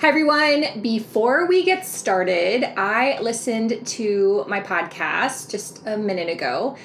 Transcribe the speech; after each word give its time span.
Hi, 0.00 0.06
everyone. 0.06 0.80
Before 0.80 1.48
we 1.48 1.64
get 1.64 1.84
started, 1.84 2.62
I 2.78 3.18
listened 3.20 3.84
to 3.84 4.44
my 4.46 4.60
podcast 4.60 5.50
just 5.50 5.84
a 5.86 5.96
minute 5.96 6.28
ago. 6.28 6.76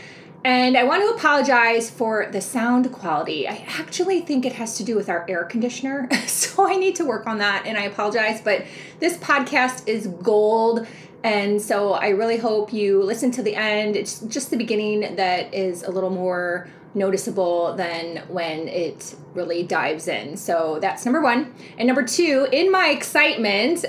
And 0.43 0.75
I 0.75 0.83
want 0.83 1.03
to 1.03 1.15
apologize 1.15 1.91
for 1.91 2.27
the 2.31 2.41
sound 2.41 2.91
quality. 2.91 3.47
I 3.47 3.63
actually 3.67 4.21
think 4.21 4.47
it 4.47 4.53
has 4.53 4.77
to 4.77 4.83
do 4.83 4.95
with 4.95 5.09
our 5.09 5.29
air 5.29 5.43
conditioner. 5.43 6.09
So 6.25 6.67
I 6.67 6.75
need 6.75 6.95
to 6.95 7.05
work 7.05 7.27
on 7.27 7.37
that 7.37 7.67
and 7.67 7.77
I 7.77 7.83
apologize. 7.83 8.41
But 8.41 8.65
this 8.99 9.17
podcast 9.17 9.87
is 9.87 10.07
gold. 10.07 10.87
And 11.23 11.61
so 11.61 11.93
I 11.93 12.09
really 12.09 12.37
hope 12.37 12.73
you 12.73 13.03
listen 13.03 13.29
to 13.31 13.43
the 13.43 13.55
end. 13.55 13.95
It's 13.95 14.21
just 14.21 14.49
the 14.49 14.57
beginning 14.57 15.17
that 15.17 15.53
is 15.53 15.83
a 15.83 15.91
little 15.91 16.09
more 16.09 16.67
noticeable 16.93 17.75
than 17.75 18.17
when 18.27 18.67
it 18.67 19.15
really 19.33 19.63
dives 19.63 20.07
in. 20.07 20.37
So 20.37 20.79
that's 20.79 21.05
number 21.05 21.21
one. 21.21 21.53
And 21.77 21.87
number 21.87 22.03
two, 22.03 22.47
in 22.51 22.71
my 22.71 22.89
excitement 22.89 23.85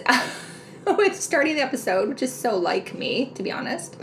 with 0.86 1.21
starting 1.21 1.57
the 1.57 1.62
episode, 1.62 2.09
which 2.09 2.22
is 2.22 2.32
so 2.32 2.57
like 2.57 2.95
me, 2.95 3.32
to 3.35 3.43
be 3.43 3.53
honest, 3.53 3.96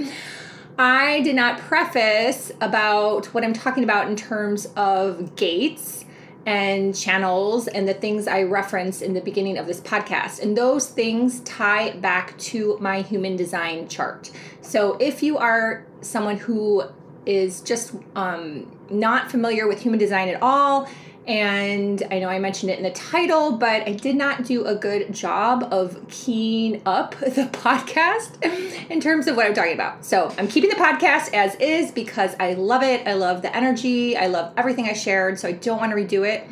I 0.78 1.22
did 1.22 1.36
not 1.36 1.60
preface 1.60 2.52
about 2.62 3.28
what 3.28 3.44
I'm 3.44 3.54
talking 3.54 3.84
about 3.84 4.08
in 4.08 4.16
terms 4.16 4.68
of 4.76 5.36
gates 5.36 6.06
and 6.46 6.96
channels 6.96 7.68
and 7.68 7.88
the 7.88 7.94
things 7.94 8.28
I 8.28 8.44
referenced 8.44 9.02
in 9.02 9.14
the 9.14 9.22
beginning 9.22 9.58
of 9.58 9.68
this 9.68 9.80
podcast. 9.80 10.42
And 10.42 10.58
those 10.58 10.88
things 10.88 11.42
tie 11.42 11.92
back 11.92 12.38
to 12.40 12.78
my 12.80 13.02
human 13.02 13.36
design 13.36 13.88
chart. 13.88 14.32
So 14.62 14.98
if 15.00 15.22
you 15.22 15.38
are 15.38 15.86
someone 16.02 16.38
who 16.38 16.84
is 17.26 17.62
just 17.62 17.94
um, 18.16 18.72
not 18.90 19.32
familiar 19.32 19.68
with 19.68 19.82
human 19.82 20.00
design 20.00 20.30
at 20.30 20.42
all, 20.42 20.88
and 21.28 22.02
I 22.10 22.20
know 22.20 22.30
I 22.30 22.40
mentioned 22.40 22.72
it 22.72 22.78
in 22.80 22.84
the 22.84 22.92
title, 22.92 23.52
but 23.54 23.88
I 23.88 23.94
did 23.94 24.16
not 24.16 24.44
do 24.44 24.66
a 24.66 24.74
good 24.74 25.14
job 25.14 25.68
of 25.72 26.08
keying 26.10 26.82
up 26.86 27.12
the 27.20 27.48
podcast 27.52 28.42
in 28.90 29.00
terms 29.00 29.28
of 29.28 29.36
what 29.36 29.46
I'm 29.46 29.54
talking 29.54 29.74
about. 29.74 30.04
So 30.04 30.34
I'm 30.38 30.48
keeping 30.48 30.72
the 30.72 30.76
podcast 30.76 31.34
as 31.34 31.56
is 31.56 31.92
because 31.92 32.36
I 32.40 32.54
love 32.54 32.82
it. 32.82 33.08
I 33.08 33.14
love 33.14 33.44
the 33.44 33.56
energy. 33.56 34.18
I 34.18 34.28
love 34.28 34.52
everything 34.58 34.86
I 34.86 34.94
shared. 34.94 35.40
So 35.40 35.48
I 35.48 35.52
don't 35.52 35.80
want 35.80 35.92
to 35.92 35.96
redo 35.96 36.28
it. 36.28 36.48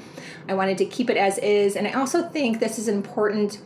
I 0.48 0.54
wanted 0.54 0.78
to 0.80 0.86
keep 0.86 1.10
it 1.10 1.18
as 1.18 1.40
is. 1.40 1.76
And 1.76 1.88
I 1.88 1.94
also 1.94 2.28
think 2.30 2.60
this 2.60 2.78
is 2.78 2.88
important 2.88 3.60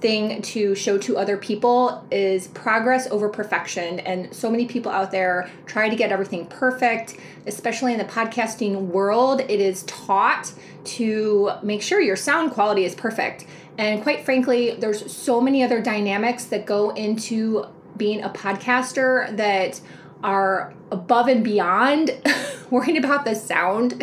thing 0.00 0.40
to 0.42 0.74
show 0.74 0.98
to 0.98 1.16
other 1.16 1.36
people 1.36 2.04
is 2.10 2.48
progress 2.48 3.06
over 3.10 3.28
perfection. 3.28 4.00
And 4.00 4.32
so 4.34 4.50
many 4.50 4.66
people 4.66 4.90
out 4.92 5.10
there 5.10 5.50
try 5.66 5.88
to 5.88 5.96
get 5.96 6.12
everything 6.12 6.46
perfect, 6.46 7.16
especially 7.46 7.92
in 7.92 7.98
the 7.98 8.04
podcasting 8.04 8.86
world. 8.86 9.40
It 9.40 9.60
is 9.60 9.82
taught 9.84 10.52
to 10.84 11.50
make 11.62 11.82
sure 11.82 12.00
your 12.00 12.16
sound 12.16 12.52
quality 12.52 12.84
is 12.84 12.94
perfect. 12.94 13.46
And 13.76 14.02
quite 14.02 14.24
frankly, 14.24 14.74
there's 14.76 15.10
so 15.14 15.40
many 15.40 15.62
other 15.62 15.80
dynamics 15.80 16.44
that 16.46 16.66
go 16.66 16.90
into 16.90 17.66
being 17.96 18.22
a 18.22 18.30
podcaster 18.30 19.36
that 19.36 19.80
are 20.22 20.74
above 20.90 21.28
and 21.28 21.44
beyond 21.44 22.10
worrying 22.70 22.96
about 22.96 23.24
the 23.24 23.34
sound 23.34 24.02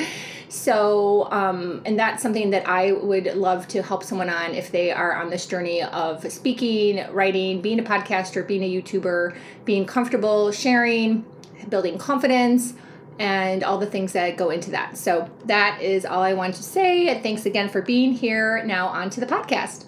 so, 0.55 1.27
um, 1.31 1.81
and 1.85 1.99
that's 1.99 2.23
something 2.23 2.51
that 2.51 2.67
I 2.67 2.93
would 2.93 3.35
love 3.35 3.67
to 3.69 3.83
help 3.83 4.03
someone 4.03 4.29
on 4.29 4.55
if 4.55 4.71
they 4.71 4.91
are 4.91 5.13
on 5.13 5.29
this 5.29 5.45
journey 5.45 5.83
of 5.83 6.31
speaking, 6.31 7.05
writing, 7.11 7.61
being 7.61 7.79
a 7.79 7.83
podcaster, 7.83 8.47
being 8.47 8.63
a 8.63 8.81
YouTuber, 8.81 9.35
being 9.65 9.85
comfortable 9.85 10.51
sharing, 10.51 11.25
building 11.67 11.97
confidence, 11.97 12.73
and 13.19 13.63
all 13.63 13.77
the 13.77 13.85
things 13.85 14.13
that 14.13 14.37
go 14.37 14.49
into 14.49 14.71
that. 14.71 14.97
So, 14.97 15.29
that 15.45 15.81
is 15.81 16.05
all 16.05 16.21
I 16.21 16.33
want 16.33 16.55
to 16.55 16.63
say. 16.63 17.21
Thanks 17.21 17.45
again 17.45 17.69
for 17.69 17.81
being 17.81 18.13
here. 18.13 18.63
Now, 18.65 18.87
on 18.87 19.09
to 19.11 19.19
the 19.19 19.27
podcast. 19.27 19.85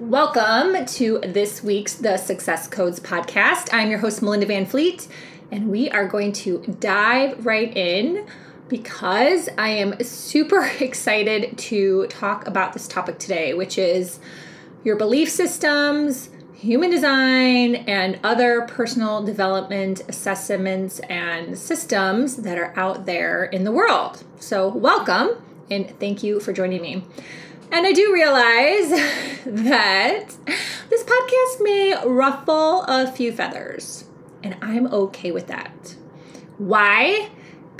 Welcome 0.00 0.84
to 0.86 1.20
this 1.20 1.62
week's 1.62 1.94
The 1.94 2.16
Success 2.16 2.66
Codes 2.66 2.98
podcast. 2.98 3.68
I'm 3.72 3.90
your 3.90 3.98
host, 3.98 4.20
Melinda 4.22 4.46
Van 4.46 4.66
Fleet, 4.66 5.06
and 5.52 5.68
we 5.68 5.90
are 5.90 6.08
going 6.08 6.32
to 6.32 6.58
dive 6.80 7.44
right 7.44 7.76
in 7.76 8.26
because 8.70 9.48
I 9.58 9.68
am 9.70 10.02
super 10.02 10.64
excited 10.80 11.58
to 11.58 12.06
talk 12.06 12.46
about 12.46 12.72
this 12.72 12.88
topic 12.88 13.18
today, 13.18 13.52
which 13.52 13.76
is 13.76 14.20
your 14.84 14.96
belief 14.96 15.28
systems, 15.28 16.30
human 16.54 16.88
design, 16.88 17.74
and 17.74 18.18
other 18.24 18.62
personal 18.62 19.22
development 19.22 20.02
assessments 20.08 21.00
and 21.00 21.58
systems 21.58 22.36
that 22.36 22.56
are 22.56 22.72
out 22.78 23.04
there 23.04 23.44
in 23.44 23.64
the 23.64 23.72
world. 23.72 24.24
So, 24.38 24.68
welcome 24.68 25.42
and 25.70 25.90
thank 26.00 26.22
you 26.22 26.40
for 26.40 26.52
joining 26.52 26.80
me. 26.80 27.04
And 27.72 27.86
I 27.86 27.92
do 27.92 28.12
realize 28.12 28.88
that 29.44 30.26
this 30.88 31.04
podcast 31.04 31.62
may 31.62 31.94
ruffle 32.06 32.82
a 32.82 33.10
few 33.10 33.32
feathers, 33.32 34.04
and 34.42 34.56
I'm 34.62 34.86
okay 34.86 35.32
with 35.32 35.48
that. 35.48 35.96
Why? 36.58 37.30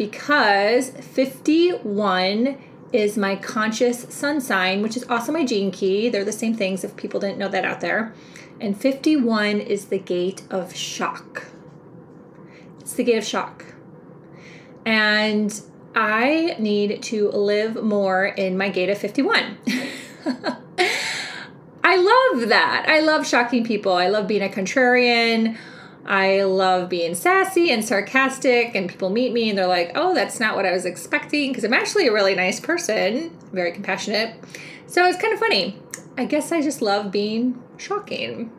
Because 0.01 0.89
51 0.89 2.57
is 2.91 3.19
my 3.19 3.37
conscious 3.37 4.07
sun 4.09 4.41
sign, 4.41 4.81
which 4.81 4.97
is 4.97 5.05
also 5.11 5.31
my 5.31 5.45
gene 5.45 5.71
key. 5.71 6.09
They're 6.09 6.25
the 6.25 6.33
same 6.33 6.55
things 6.55 6.83
if 6.83 6.97
people 6.97 7.21
didn't 7.21 7.37
know 7.37 7.51
that 7.51 7.67
out 7.67 7.83
there. 7.83 8.15
And 8.59 8.75
51 8.81 9.61
is 9.61 9.89
the 9.89 9.99
gate 9.99 10.45
of 10.49 10.75
shock. 10.75 11.49
It's 12.79 12.95
the 12.95 13.05
gate 13.05 13.19
of 13.19 13.27
shock. 13.27 13.75
And 14.87 15.61
I 15.95 16.57
need 16.59 17.03
to 17.03 17.29
live 17.33 17.85
more 17.85 18.25
in 18.25 18.57
my 18.57 18.71
gate 18.71 18.89
of 18.89 18.97
51. 18.97 19.59
I 21.85 21.97
love 21.97 22.49
that. 22.49 22.87
I 22.89 23.01
love 23.01 23.27
shocking 23.27 23.67
people. 23.67 23.93
I 23.93 24.09
love 24.09 24.27
being 24.27 24.43
a 24.43 24.49
contrarian. 24.49 25.59
I 26.11 26.43
love 26.43 26.89
being 26.89 27.15
sassy 27.15 27.71
and 27.71 27.85
sarcastic, 27.85 28.75
and 28.75 28.91
people 28.91 29.11
meet 29.11 29.33
me 29.33 29.49
and 29.49 29.57
they're 29.57 29.69
like, 29.69 29.93
oh, 29.95 30.13
that's 30.13 30.41
not 30.41 30.57
what 30.57 30.67
I 30.67 30.73
was 30.73 30.85
expecting, 30.85 31.51
because 31.51 31.63
I'm 31.63 31.73
actually 31.73 32.09
a 32.09 32.13
really 32.13 32.35
nice 32.35 32.59
person, 32.59 33.39
very 33.53 33.71
compassionate. 33.71 34.35
So 34.89 35.07
it's 35.07 35.23
kind 35.23 35.33
of 35.33 35.39
funny. 35.39 35.79
I 36.19 36.25
guess 36.25 36.51
I 36.51 36.63
just 36.63 36.83
love 36.83 37.13
being 37.13 37.63
shocking. 37.77 38.51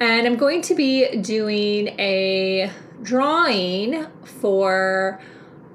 And 0.00 0.26
I'm 0.26 0.36
going 0.36 0.62
to 0.62 0.74
be 0.74 1.18
doing 1.18 1.88
a 2.00 2.70
drawing 3.02 4.06
for 4.24 5.20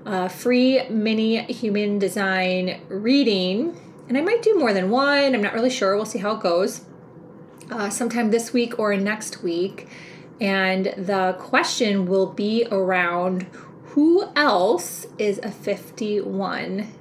a 0.05 0.27
free 0.27 0.89
mini 0.89 1.44
human 1.44 1.99
design 1.99 2.81
reading. 2.89 3.79
And 4.09 4.17
I 4.17 4.21
might 4.21 4.41
do 4.41 4.57
more 4.57 4.73
than 4.73 4.89
one. 4.89 5.35
I'm 5.35 5.41
not 5.44 5.53
really 5.53 5.69
sure. 5.69 5.95
We'll 5.95 6.05
see 6.05 6.17
how 6.17 6.38
it 6.38 6.41
goes. 6.41 6.83
Uh, 7.69 7.91
sometime 7.91 8.31
this 8.31 8.53
week 8.53 8.79
or 8.79 8.97
next 8.97 9.44
week. 9.44 9.88
And 10.40 10.94
the 10.97 11.35
question 11.40 12.06
will 12.06 12.28
be 12.28 12.68
around 12.69 13.47
who 13.96 14.28
else 14.35 15.07
is 15.18 15.40
a 15.40 15.51
51 15.51 16.94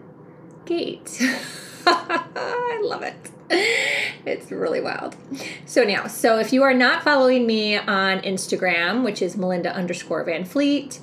gate? 0.65 1.21
I 1.87 2.81
love 2.83 3.03
it. 3.03 3.31
It's 4.27 4.51
really 4.51 4.81
wild. 4.81 5.17
So 5.67 5.85
now, 5.85 6.07
so 6.07 6.39
if 6.39 6.53
you 6.53 6.63
are 6.63 6.73
not 6.73 7.03
following 7.03 7.47
me 7.47 7.77
on 7.77 8.21
Instagram, 8.21 9.05
which 9.05 9.21
is 9.21 9.37
Melinda 9.37 9.75
underscore 9.75 10.25
Van 10.25 10.45
Fleet, 10.45 11.01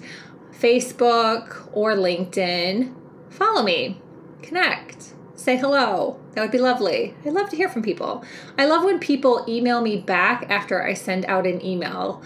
Facebook 0.57 1.67
or 1.73 1.93
LinkedIn, 1.93 2.93
follow 3.29 3.63
me, 3.63 4.01
connect, 4.41 5.10
say 5.41 5.57
hello. 5.57 6.19
That 6.33 6.41
would 6.41 6.51
be 6.51 6.59
lovely. 6.59 7.15
I 7.25 7.29
love 7.29 7.49
to 7.49 7.55
hear 7.55 7.69
from 7.69 7.81
people. 7.81 8.23
I 8.57 8.65
love 8.65 8.83
when 8.83 8.99
people 8.99 9.45
email 9.47 9.81
me 9.81 9.97
back 9.97 10.45
after 10.49 10.83
I 10.83 10.93
send 10.93 11.25
out 11.25 11.47
an 11.47 11.63
email 11.65 12.21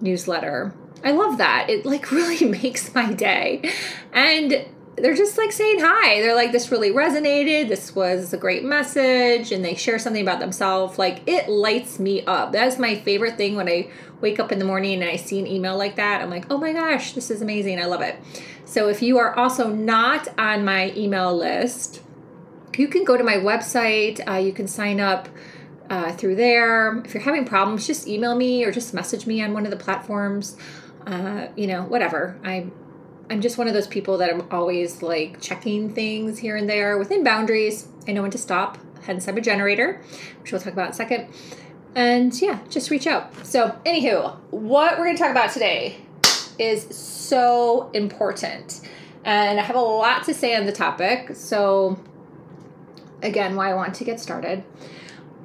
newsletter. 0.00 0.74
I 1.04 1.12
love 1.12 1.38
that. 1.38 1.70
It 1.70 1.86
like 1.86 2.10
really 2.12 2.44
makes 2.46 2.94
my 2.94 3.12
day. 3.12 3.70
And 4.12 4.66
they're 4.96 5.14
just 5.14 5.36
like 5.36 5.52
saying 5.52 5.78
hi. 5.78 6.20
They're 6.20 6.34
like, 6.34 6.52
this 6.52 6.70
really 6.70 6.90
resonated. 6.90 7.68
This 7.68 7.94
was 7.94 8.32
a 8.32 8.38
great 8.38 8.64
message. 8.64 9.52
And 9.52 9.64
they 9.64 9.74
share 9.74 9.98
something 9.98 10.22
about 10.22 10.40
themselves. 10.40 10.98
Like, 10.98 11.22
it 11.26 11.48
lights 11.48 11.98
me 11.98 12.24
up. 12.24 12.52
That's 12.52 12.78
my 12.78 12.96
favorite 12.96 13.36
thing 13.36 13.56
when 13.56 13.68
I 13.68 13.90
wake 14.20 14.40
up 14.40 14.52
in 14.52 14.58
the 14.58 14.64
morning 14.64 15.02
and 15.02 15.10
I 15.10 15.16
see 15.16 15.38
an 15.38 15.46
email 15.46 15.76
like 15.76 15.96
that. 15.96 16.22
I'm 16.22 16.30
like, 16.30 16.46
oh 16.50 16.56
my 16.56 16.72
gosh, 16.72 17.12
this 17.12 17.30
is 17.30 17.42
amazing. 17.42 17.78
I 17.78 17.84
love 17.84 18.00
it. 18.00 18.18
So, 18.64 18.88
if 18.88 19.02
you 19.02 19.18
are 19.18 19.36
also 19.36 19.68
not 19.68 20.28
on 20.38 20.64
my 20.64 20.92
email 20.96 21.36
list, 21.36 22.00
you 22.78 22.88
can 22.88 23.04
go 23.04 23.16
to 23.16 23.24
my 23.24 23.36
website. 23.36 24.26
Uh, 24.28 24.34
you 24.34 24.52
can 24.52 24.66
sign 24.68 25.00
up 25.00 25.28
uh, 25.90 26.12
through 26.12 26.36
there. 26.36 26.98
If 27.04 27.14
you're 27.14 27.22
having 27.22 27.44
problems, 27.44 27.86
just 27.86 28.06
email 28.06 28.34
me 28.34 28.64
or 28.64 28.72
just 28.72 28.94
message 28.94 29.26
me 29.26 29.42
on 29.42 29.52
one 29.52 29.64
of 29.64 29.70
the 29.70 29.76
platforms. 29.76 30.56
Uh, 31.06 31.48
you 31.56 31.66
know, 31.66 31.82
whatever. 31.82 32.38
I'm 32.42 32.72
I'm 33.28 33.40
just 33.40 33.58
one 33.58 33.66
of 33.66 33.74
those 33.74 33.88
people 33.88 34.18
that 34.18 34.30
I'm 34.30 34.46
always 34.50 35.02
like 35.02 35.40
checking 35.40 35.92
things 35.92 36.38
here 36.38 36.56
and 36.56 36.68
there 36.68 36.96
within 36.96 37.24
boundaries. 37.24 37.88
I 38.06 38.12
know 38.12 38.22
when 38.22 38.30
to 38.32 38.38
stop. 38.38 38.78
Hence, 39.02 39.28
I'm 39.28 39.36
a 39.36 39.40
generator, 39.40 40.00
which 40.40 40.52
we'll 40.52 40.60
talk 40.60 40.72
about 40.72 40.86
in 40.86 40.90
a 40.92 40.94
second. 40.94 41.28
And 41.94 42.40
yeah, 42.40 42.60
just 42.68 42.90
reach 42.90 43.06
out. 43.06 43.46
So, 43.46 43.78
anywho, 43.84 44.36
what 44.50 44.98
we're 44.98 45.04
going 45.04 45.16
to 45.16 45.22
talk 45.22 45.30
about 45.30 45.50
today 45.50 45.96
is 46.58 46.84
so 46.94 47.90
important. 47.94 48.80
And 49.24 49.58
I 49.58 49.62
have 49.62 49.76
a 49.76 49.80
lot 49.80 50.24
to 50.24 50.34
say 50.34 50.54
on 50.54 50.66
the 50.66 50.72
topic. 50.72 51.34
So, 51.34 51.98
again, 53.22 53.56
why 53.56 53.70
I 53.70 53.74
want 53.74 53.94
to 53.96 54.04
get 54.04 54.20
started. 54.20 54.64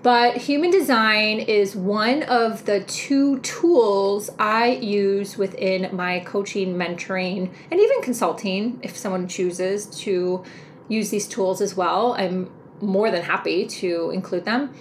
But 0.03 0.38
human 0.38 0.71
design 0.71 1.39
is 1.39 1.75
one 1.75 2.23
of 2.23 2.65
the 2.65 2.81
two 2.81 3.39
tools 3.39 4.31
I 4.39 4.71
use 4.71 5.38
within 5.38 5.95
my 5.95 6.21
coaching, 6.21 6.75
mentoring, 6.75 7.51
and 7.69 7.79
even 7.79 8.01
consulting 8.01 8.79
if 8.81 8.97
someone 8.97 9.27
chooses 9.27 9.85
to 10.01 10.44
use 10.88 11.12
these 11.12 11.27
tools 11.27 11.62
as 11.62 11.75
well. 11.77 12.13
I'm 12.13 12.51
more 12.81 13.12
than 13.12 13.21
happy 13.21 13.68
to 13.68 14.09
include 14.09 14.45
them. 14.45 14.73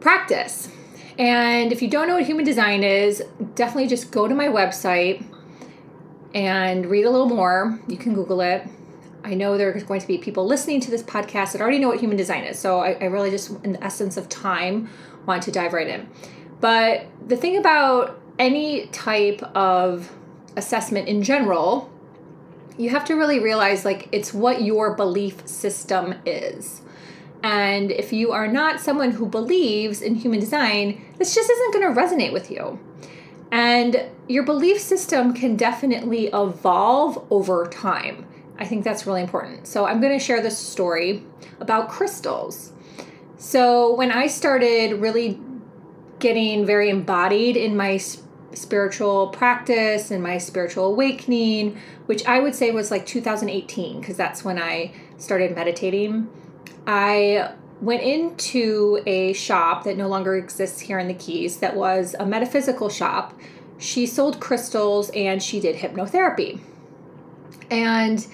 Practice. 0.00 0.70
And 1.18 1.70
if 1.70 1.82
you 1.82 1.88
don't 1.88 2.08
know 2.08 2.14
what 2.14 2.24
human 2.24 2.46
design 2.46 2.82
is, 2.82 3.22
definitely 3.56 3.88
just 3.88 4.10
go 4.10 4.26
to 4.26 4.34
my 4.34 4.46
website 4.46 5.22
and 6.34 6.86
read 6.86 7.04
a 7.04 7.10
little 7.10 7.28
more. 7.28 7.78
You 7.88 7.98
can 7.98 8.14
Google 8.14 8.40
it. 8.40 8.66
I 9.28 9.34
know 9.34 9.58
there's 9.58 9.84
going 9.84 10.00
to 10.00 10.06
be 10.06 10.16
people 10.16 10.46
listening 10.46 10.80
to 10.80 10.90
this 10.90 11.02
podcast 11.02 11.52
that 11.52 11.60
already 11.60 11.78
know 11.78 11.88
what 11.88 12.00
human 12.00 12.16
design 12.16 12.44
is. 12.44 12.58
So 12.58 12.80
I, 12.80 12.92
I 12.92 13.04
really 13.04 13.30
just, 13.30 13.50
in 13.62 13.72
the 13.72 13.84
essence 13.84 14.16
of 14.16 14.28
time, 14.30 14.88
want 15.26 15.42
to 15.42 15.52
dive 15.52 15.74
right 15.74 15.86
in. 15.86 16.08
But 16.60 17.06
the 17.26 17.36
thing 17.36 17.58
about 17.58 18.18
any 18.38 18.86
type 18.86 19.42
of 19.54 20.10
assessment 20.56 21.08
in 21.08 21.22
general, 21.22 21.92
you 22.78 22.88
have 22.88 23.04
to 23.04 23.14
really 23.14 23.38
realize 23.38 23.84
like 23.84 24.08
it's 24.12 24.32
what 24.32 24.62
your 24.62 24.94
belief 24.94 25.46
system 25.46 26.14
is. 26.24 26.80
And 27.42 27.90
if 27.90 28.12
you 28.12 28.32
are 28.32 28.48
not 28.48 28.80
someone 28.80 29.12
who 29.12 29.26
believes 29.26 30.00
in 30.00 30.14
human 30.14 30.40
design, 30.40 31.04
this 31.18 31.34
just 31.34 31.50
isn't 31.50 31.72
going 31.74 31.94
to 31.94 32.00
resonate 32.00 32.32
with 32.32 32.50
you. 32.50 32.80
And 33.52 34.08
your 34.26 34.44
belief 34.44 34.80
system 34.80 35.32
can 35.34 35.56
definitely 35.56 36.26
evolve 36.28 37.26
over 37.30 37.66
time. 37.66 38.26
I 38.58 38.64
think 38.64 38.84
that's 38.84 39.06
really 39.06 39.22
important. 39.22 39.66
So, 39.66 39.86
I'm 39.86 40.00
going 40.00 40.18
to 40.18 40.24
share 40.24 40.40
this 40.40 40.58
story 40.58 41.24
about 41.60 41.88
crystals. 41.88 42.72
So, 43.36 43.94
when 43.94 44.10
I 44.10 44.26
started 44.26 45.00
really 45.00 45.40
getting 46.18 46.66
very 46.66 46.90
embodied 46.90 47.56
in 47.56 47.76
my 47.76 48.00
spiritual 48.52 49.28
practice 49.28 50.10
and 50.10 50.22
my 50.22 50.38
spiritual 50.38 50.86
awakening, 50.86 51.78
which 52.06 52.24
I 52.26 52.40
would 52.40 52.54
say 52.54 52.70
was 52.70 52.90
like 52.90 53.06
2018, 53.06 54.00
because 54.00 54.16
that's 54.16 54.44
when 54.44 54.58
I 54.58 54.92
started 55.18 55.54
meditating, 55.54 56.28
I 56.86 57.52
went 57.80 58.02
into 58.02 59.02
a 59.06 59.32
shop 59.34 59.84
that 59.84 59.96
no 59.96 60.08
longer 60.08 60.36
exists 60.36 60.80
here 60.80 60.98
in 60.98 61.06
the 61.06 61.14
Keys 61.14 61.58
that 61.58 61.76
was 61.76 62.16
a 62.18 62.26
metaphysical 62.26 62.88
shop. 62.88 63.38
She 63.78 64.06
sold 64.06 64.40
crystals 64.40 65.10
and 65.10 65.42
she 65.42 65.60
did 65.60 65.76
hypnotherapy. 65.76 66.60
And 67.70 68.26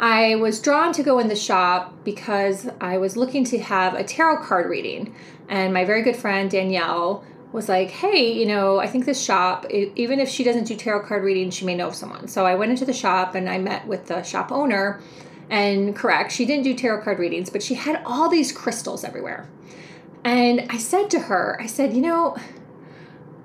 I 0.00 0.36
was 0.36 0.60
drawn 0.60 0.94
to 0.94 1.02
go 1.02 1.18
in 1.18 1.28
the 1.28 1.36
shop 1.36 1.94
because 2.04 2.66
I 2.80 2.96
was 2.96 3.18
looking 3.18 3.44
to 3.44 3.58
have 3.58 3.92
a 3.92 4.02
tarot 4.02 4.42
card 4.44 4.70
reading. 4.70 5.14
And 5.46 5.74
my 5.74 5.84
very 5.84 6.00
good 6.00 6.16
friend 6.16 6.50
Danielle 6.50 7.22
was 7.52 7.68
like, 7.68 7.90
hey, 7.90 8.32
you 8.32 8.46
know, 8.46 8.78
I 8.78 8.86
think 8.86 9.04
this 9.04 9.22
shop, 9.22 9.66
even 9.70 10.18
if 10.18 10.30
she 10.30 10.42
doesn't 10.42 10.64
do 10.64 10.74
tarot 10.74 11.06
card 11.06 11.22
reading, 11.22 11.50
she 11.50 11.66
may 11.66 11.74
know 11.74 11.90
someone. 11.90 12.28
So 12.28 12.46
I 12.46 12.54
went 12.54 12.70
into 12.70 12.86
the 12.86 12.94
shop 12.94 13.34
and 13.34 13.46
I 13.46 13.58
met 13.58 13.86
with 13.86 14.06
the 14.06 14.22
shop 14.22 14.50
owner. 14.50 15.02
And 15.50 15.94
correct, 15.94 16.32
she 16.32 16.46
didn't 16.46 16.64
do 16.64 16.74
tarot 16.74 17.02
card 17.02 17.18
readings, 17.18 17.50
but 17.50 17.62
she 17.62 17.74
had 17.74 18.00
all 18.06 18.30
these 18.30 18.52
crystals 18.52 19.04
everywhere. 19.04 19.50
And 20.24 20.66
I 20.70 20.78
said 20.78 21.10
to 21.10 21.20
her, 21.20 21.60
I 21.60 21.66
said, 21.66 21.92
you 21.92 22.00
know, 22.00 22.36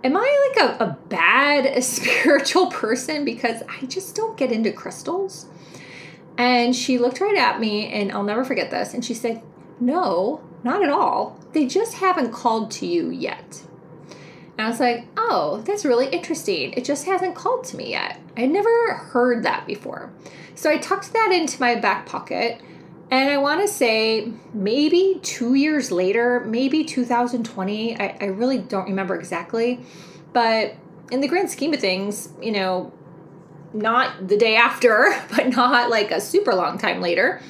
am 0.06 0.16
I 0.16 0.54
like 0.56 0.70
a, 0.70 0.84
a 0.86 0.98
bad 1.10 1.84
spiritual 1.84 2.68
person 2.68 3.26
because 3.26 3.62
I 3.68 3.88
just 3.88 4.16
don't 4.16 4.38
get 4.38 4.54
into 4.54 4.72
crystals? 4.72 5.48
And 6.38 6.76
she 6.76 6.98
looked 6.98 7.22
right 7.22 7.38
at 7.38 7.60
me, 7.60 7.88
and 7.88 8.12
I'll 8.12 8.24
never 8.24 8.44
forget 8.44 8.72
this. 8.72 8.94
And 8.94 9.04
she 9.04 9.14
said, 9.14 9.42
No, 9.80 10.42
not 10.64 10.84
at 10.84 10.90
all. 10.90 11.40
They 11.54 11.66
just 11.66 11.96
haven't 11.96 12.32
called 12.32 12.72
to 12.72 12.86
you 12.86 13.10
yet. 13.10 13.64
And 14.58 14.68
I 14.68 14.70
was 14.70 14.80
like, 14.80 15.08
Oh, 15.18 15.62
that's 15.66 15.86
really 15.86 16.08
interesting. 16.08 16.74
It 16.74 16.86
just 16.86 17.06
hasn't 17.06 17.36
called 17.36 17.64
to 17.66 17.78
me 17.78 17.92
yet. 17.92 18.20
I'd 18.36 18.52
never 18.52 18.96
heard 18.96 19.44
that 19.44 19.66
before. 19.66 20.12
So 20.56 20.70
I 20.70 20.78
tucked 20.78 21.14
that 21.14 21.32
into 21.32 21.60
my 21.60 21.76
back 21.76 22.06
pocket. 22.06 22.62
And 23.12 23.30
I 23.30 23.38
want 23.38 23.62
to 23.62 23.68
say 23.68 24.32
maybe 24.54 25.20
two 25.22 25.54
years 25.54 25.92
later, 25.92 26.44
maybe 26.46 26.84
2020, 26.84 28.00
I, 28.00 28.18
I 28.20 28.26
really 28.26 28.58
don't 28.58 28.86
remember 28.86 29.16
exactly. 29.16 29.80
But 30.34 30.76
in 31.12 31.22
the 31.22 31.28
grand 31.28 31.52
scheme 31.52 31.74
of 31.74 31.80
things, 31.80 32.30
you 32.42 32.52
know, 32.52 32.92
not 33.76 34.28
the 34.28 34.38
day 34.38 34.56
after, 34.56 35.16
but 35.36 35.50
not 35.50 35.90
like 35.90 36.12
a 36.12 36.22
super 36.22 36.54
long 36.54 36.78
time 36.78 37.02
later, 37.02 37.42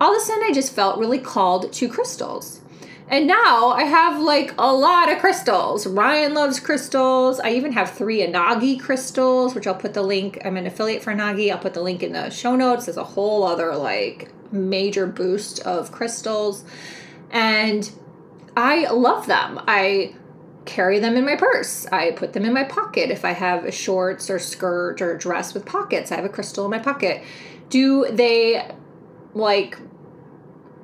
all 0.00 0.14
of 0.14 0.20
a 0.20 0.24
sudden 0.24 0.44
I 0.44 0.52
just 0.52 0.74
felt 0.74 0.98
really 0.98 1.18
called 1.18 1.72
to 1.72 1.88
crystals. 1.88 2.60
And 3.06 3.26
now 3.26 3.68
I 3.68 3.84
have 3.84 4.20
like 4.20 4.54
a 4.58 4.72
lot 4.72 5.12
of 5.12 5.18
crystals. 5.18 5.86
Ryan 5.86 6.32
loves 6.32 6.58
crystals. 6.58 7.38
I 7.38 7.50
even 7.50 7.72
have 7.72 7.90
three 7.90 8.26
Anagi 8.26 8.80
crystals, 8.80 9.54
which 9.54 9.66
I'll 9.66 9.74
put 9.74 9.92
the 9.92 10.02
link. 10.02 10.38
I'm 10.44 10.56
an 10.56 10.66
affiliate 10.66 11.02
for 11.02 11.12
Anagi. 11.12 11.50
I'll 11.50 11.58
put 11.58 11.74
the 11.74 11.82
link 11.82 12.02
in 12.02 12.12
the 12.12 12.30
show 12.30 12.56
notes. 12.56 12.86
There's 12.86 12.96
a 12.96 13.04
whole 13.04 13.44
other 13.44 13.76
like 13.76 14.32
major 14.52 15.06
boost 15.06 15.60
of 15.60 15.92
crystals. 15.92 16.64
And 17.30 17.90
I 18.56 18.90
love 18.90 19.26
them. 19.26 19.60
I 19.66 20.14
carry 20.64 20.98
them 20.98 21.16
in 21.16 21.24
my 21.24 21.36
purse. 21.36 21.86
I 21.92 22.12
put 22.12 22.32
them 22.32 22.44
in 22.44 22.52
my 22.52 22.64
pocket. 22.64 23.10
If 23.10 23.24
I 23.24 23.32
have 23.32 23.72
shorts 23.72 24.30
or 24.30 24.38
skirt 24.38 25.00
or 25.02 25.16
dress 25.16 25.54
with 25.54 25.66
pockets, 25.66 26.10
I 26.10 26.16
have 26.16 26.24
a 26.24 26.28
crystal 26.28 26.64
in 26.64 26.70
my 26.70 26.78
pocket. 26.78 27.22
Do 27.68 28.06
they 28.10 28.70
like 29.34 29.78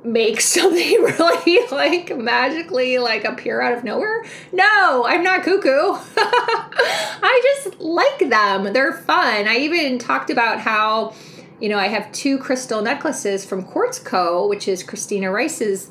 make 0.02 0.40
something 0.40 1.02
really 1.02 1.60
like 1.70 2.16
magically 2.16 2.98
like 2.98 3.24
appear 3.24 3.60
out 3.60 3.76
of 3.76 3.84
nowhere? 3.84 4.24
No, 4.52 5.04
I'm 5.06 5.22
not 5.22 5.42
cuckoo. 5.42 5.68
I 6.16 7.60
just 7.64 7.80
like 7.80 8.30
them. 8.30 8.72
They're 8.72 8.92
fun. 8.92 9.48
I 9.48 9.56
even 9.56 9.98
talked 9.98 10.30
about 10.30 10.60
how 10.60 11.14
you 11.60 11.68
know, 11.68 11.78
I 11.78 11.88
have 11.88 12.10
two 12.12 12.38
crystal 12.38 12.80
necklaces 12.80 13.44
from 13.44 13.62
Quartz 13.62 13.98
Co., 13.98 14.48
which 14.48 14.66
is 14.66 14.82
Christina 14.82 15.30
Rice's 15.30 15.90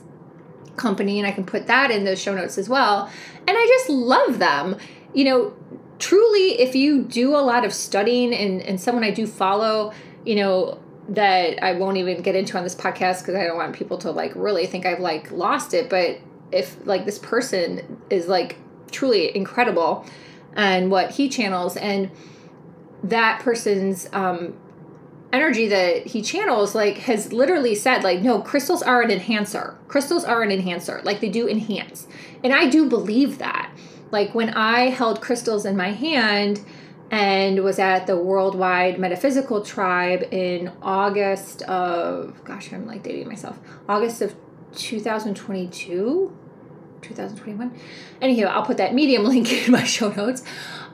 company, 0.80 1.20
and 1.20 1.28
I 1.28 1.32
can 1.32 1.46
put 1.46 1.68
that 1.68 1.92
in 1.92 2.06
the 2.06 2.16
show 2.16 2.34
notes 2.34 2.58
as 2.58 2.68
well. 2.68 3.12
And 3.48 3.58
I 3.58 3.66
just 3.68 3.90
love 3.90 4.40
them. 4.40 4.78
You 5.14 5.26
know, 5.26 5.54
truly, 6.00 6.60
if 6.60 6.76
you 6.76 7.04
do 7.04 7.36
a 7.36 7.42
lot 7.42 7.66
of 7.66 7.74
studying, 7.74 8.34
and, 8.34 8.62
and 8.62 8.82
someone 8.82 9.04
I 9.04 9.12
do 9.12 9.28
follow, 9.28 9.94
you 10.26 10.36
know, 10.36 10.80
that 11.10 11.64
I 11.64 11.74
won't 11.74 11.98
even 11.98 12.22
get 12.22 12.36
into 12.36 12.58
on 12.58 12.64
this 12.64 12.76
podcast 12.76 13.22
because 13.22 13.36
I 13.36 13.44
don't 13.44 13.58
want 13.58 13.76
people 13.76 13.98
to 14.00 14.12
like 14.12 14.32
really 14.36 14.66
think 14.66 14.86
I've 14.86 15.00
like 15.00 15.32
lost 15.32 15.74
it. 15.74 15.90
But 15.90 16.20
if 16.52 16.78
like 16.86 17.06
this 17.06 17.20
person 17.20 18.02
is 18.10 18.28
like 18.28 18.58
truly 18.92 19.36
incredible 19.36 20.06
and 20.56 20.92
what 20.92 21.12
he 21.12 21.30
channels 21.30 21.78
and 21.78 22.12
that 23.04 23.42
person's 23.42 24.10
um 24.14 24.56
energy 25.32 25.68
that 25.68 26.08
he 26.08 26.22
channels 26.22 26.74
like 26.74 26.98
has 27.00 27.32
literally 27.32 27.76
said 27.76 28.04
like 28.04 28.22
no 28.22 28.42
crystals 28.42 28.82
are 28.82 29.02
an 29.02 29.12
enhancer. 29.12 29.78
Crystals 29.88 30.24
are 30.24 30.42
an 30.42 30.52
enhancer. 30.52 31.02
Like 31.04 31.20
they 31.20 31.30
do 31.30 31.48
enhance. 31.48 32.08
And 32.44 32.54
i 32.54 32.68
do 32.68 32.90
believe 32.90 33.38
that. 33.38 33.72
Like 34.12 34.34
when 34.34 34.50
i 34.52 34.90
held 34.90 35.22
crystals 35.22 35.66
in 35.66 35.78
my 35.78 35.92
hand 35.92 36.62
and 37.12 37.64
was 37.64 37.80
at 37.80 38.06
the 38.06 38.16
worldwide 38.16 39.00
metaphysical 39.00 39.64
tribe 39.64 40.24
in 40.32 40.72
august 40.82 41.64
of 41.64 42.40
gosh 42.44 42.72
i'm 42.72 42.86
like 42.86 43.02
dating 43.02 43.28
myself 43.28 43.58
august 43.88 44.22
of 44.22 44.36
2022 44.76 46.32
2021 47.02 47.74
anywho 48.22 48.46
i'll 48.46 48.62
put 48.62 48.78
that 48.78 48.94
medium 48.94 49.24
link 49.34 49.52
in 49.52 49.72
my 49.72 49.84
show 49.84 50.10
notes. 50.12 50.44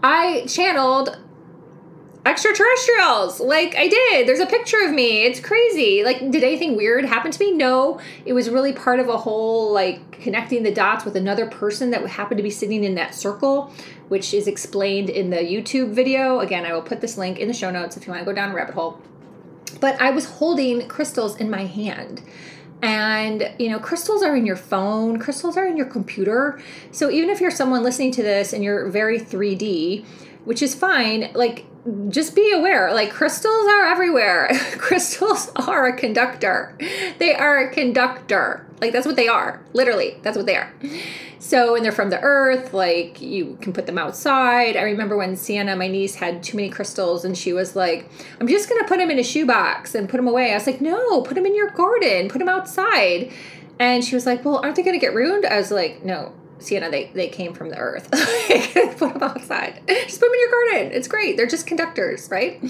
I 0.04 0.46
channeled 0.46 1.18
extraterrestrials. 2.25 3.39
Like 3.39 3.75
i 3.75 3.88
did. 3.88 4.27
There's 4.27 4.39
a 4.39 4.46
picture 4.46 4.84
of 4.84 4.91
me. 4.91 5.24
It's 5.24 5.39
crazy. 5.39 6.03
Like 6.03 6.20
did 6.32 6.44
anything 6.44 6.75
weird 6.75 7.05
happen 7.05 7.32
to 7.32 7.39
me? 7.39 7.51
No. 7.51 8.00
It 8.25 8.34
was 8.34 8.50
really 8.50 8.74
part 8.74 9.00
of 9.00 9.08
a 9.08 9.17
whole 9.17 9.72
like 9.72 10.12
connecting 10.12 10.63
the 10.63 10.72
dots 10.72 11.05
with 11.05 11.15
another 11.15 11.46
person 11.46 11.91
that 11.91 12.05
happened 12.08 12.38
to 12.38 12.44
be 12.44 12.50
sitting 12.50 12.84
in 12.84 12.96
that 12.96 13.13
circle 13.13 13.72
which 14.08 14.34
is 14.34 14.48
explained 14.48 15.10
in 15.10 15.29
the 15.29 15.38
youtube 15.38 15.91
video. 15.91 16.39
Again 16.39 16.65
i 16.65 16.74
will 16.74 16.82
put 16.82 17.00
this 17.00 17.17
link 17.17 17.39
in 17.39 17.48
the 17.48 17.53
show 17.53 17.70
notes 17.70 17.96
if 17.96 18.08
you 18.08 18.12
want 18.12 18.22
to 18.22 18.25
go 18.25 18.34
down 18.34 18.51
a 18.51 18.55
rabbit 18.55 18.74
hole. 18.74 19.00
But 19.79 20.01
i 20.01 20.10
was 20.10 20.25
holding 20.25 20.88
crystals 20.88 21.36
in 21.38 21.50
my 21.50 21.65
hand. 21.65 22.24
And 22.82 23.53
you 23.60 23.70
know 23.70 23.77
crystals 23.77 24.24
are 24.24 24.36
in 24.36 24.48
your 24.48 24.58
phone 24.58 25.20
crystals 25.20 25.58
are 25.58 25.67
in 25.67 25.77
your 25.77 25.86
computer. 25.86 26.60
So 26.91 27.12
even 27.12 27.29
if 27.29 27.39
you're 27.39 27.51
someone 27.51 27.84
listening 27.84 28.12
to 28.13 28.24
this 28.24 28.51
and 28.51 28.63
you're 28.63 28.89
very 28.89 29.20
3d 29.20 30.03
which 30.46 30.62
is 30.62 30.75
fine 30.75 31.32
like 31.34 31.65
just 32.10 32.36
be 32.36 32.51
aware 32.51 32.94
like 32.94 33.12
crystals 33.12 33.68
are 33.68 33.86
everywhere. 33.86 34.50
Crystals 34.77 35.51
are 35.56 35.86
a 35.86 35.96
conductor. 35.96 36.75
They 37.20 37.36
are 37.36 37.60
a 37.60 37.72
conductor. 37.72 38.65
Like 38.82 38.92
that's 38.92 39.06
what 39.06 39.15
they 39.15 39.27
are. 39.27 39.62
Literally 39.74 40.18
that's 40.24 40.36
what 40.36 40.48
they 40.48 40.56
are. 40.56 40.74
So 41.38 41.75
and 41.75 41.86
they're 41.86 41.92
from 41.92 42.10
the 42.10 42.20
earth 42.22 42.74
like 42.74 43.22
you 43.22 43.58
can 43.62 43.72
put 43.72 43.86
them 43.86 44.00
outside. 44.00 44.75
I 44.75 44.82
remember 44.82 45.15
when 45.15 45.36
sienna 45.36 45.75
my 45.75 45.88
niece 45.88 46.15
had 46.15 46.42
too 46.42 46.58
many 46.58 46.70
crystals 46.70 47.24
and 47.24 47.38
she 47.38 47.54
was 47.54 47.75
like 47.75 48.10
i'm 48.39 48.48
just 48.48 48.68
gonna 48.68 48.88
put 48.88 48.98
them 48.98 49.12
in 49.12 49.20
a 49.20 49.24
shoebox 49.24 49.94
and 49.94 50.10
put 50.10 50.18
them 50.18 50.27
away. 50.27 50.51
I 50.51 50.56
was 50.56 50.65
like 50.65 50.82
no 50.82 51.22
put 51.22 51.36
them 51.36 51.46
in 51.46 51.56
your 51.56 51.70
garden. 51.70 52.30
Put 52.30 52.39
them 52.39 52.50
outside. 52.50 53.32
And 53.77 54.04
she 54.04 54.15
was 54.15 54.25
like, 54.25 54.46
Well, 54.46 54.58
aren't 54.58 54.75
they 54.75 54.84
to 54.84 54.98
get 54.98 55.13
ruined? 55.13 55.46
I 55.46 55.58
was 55.58 55.72
like, 55.72 56.04
No, 56.04 56.34
Sienna, 56.59 56.89
they, 56.89 57.12
they 57.13 57.27
came 57.27 57.53
from 57.53 57.69
the 57.69 57.77
earth. 57.77 58.09
put 58.97 59.13
them 59.13 59.24
outside. 59.24 59.81
Just 59.88 60.19
put 60.19 60.27
them 60.27 60.33
in 60.33 60.39
your 60.39 60.51
garden. 60.51 60.91
It's 60.93 61.07
great. 61.07 61.38
They're 61.38 61.47
just 61.47 61.67
conductors, 61.67 62.29
right? 62.31 62.62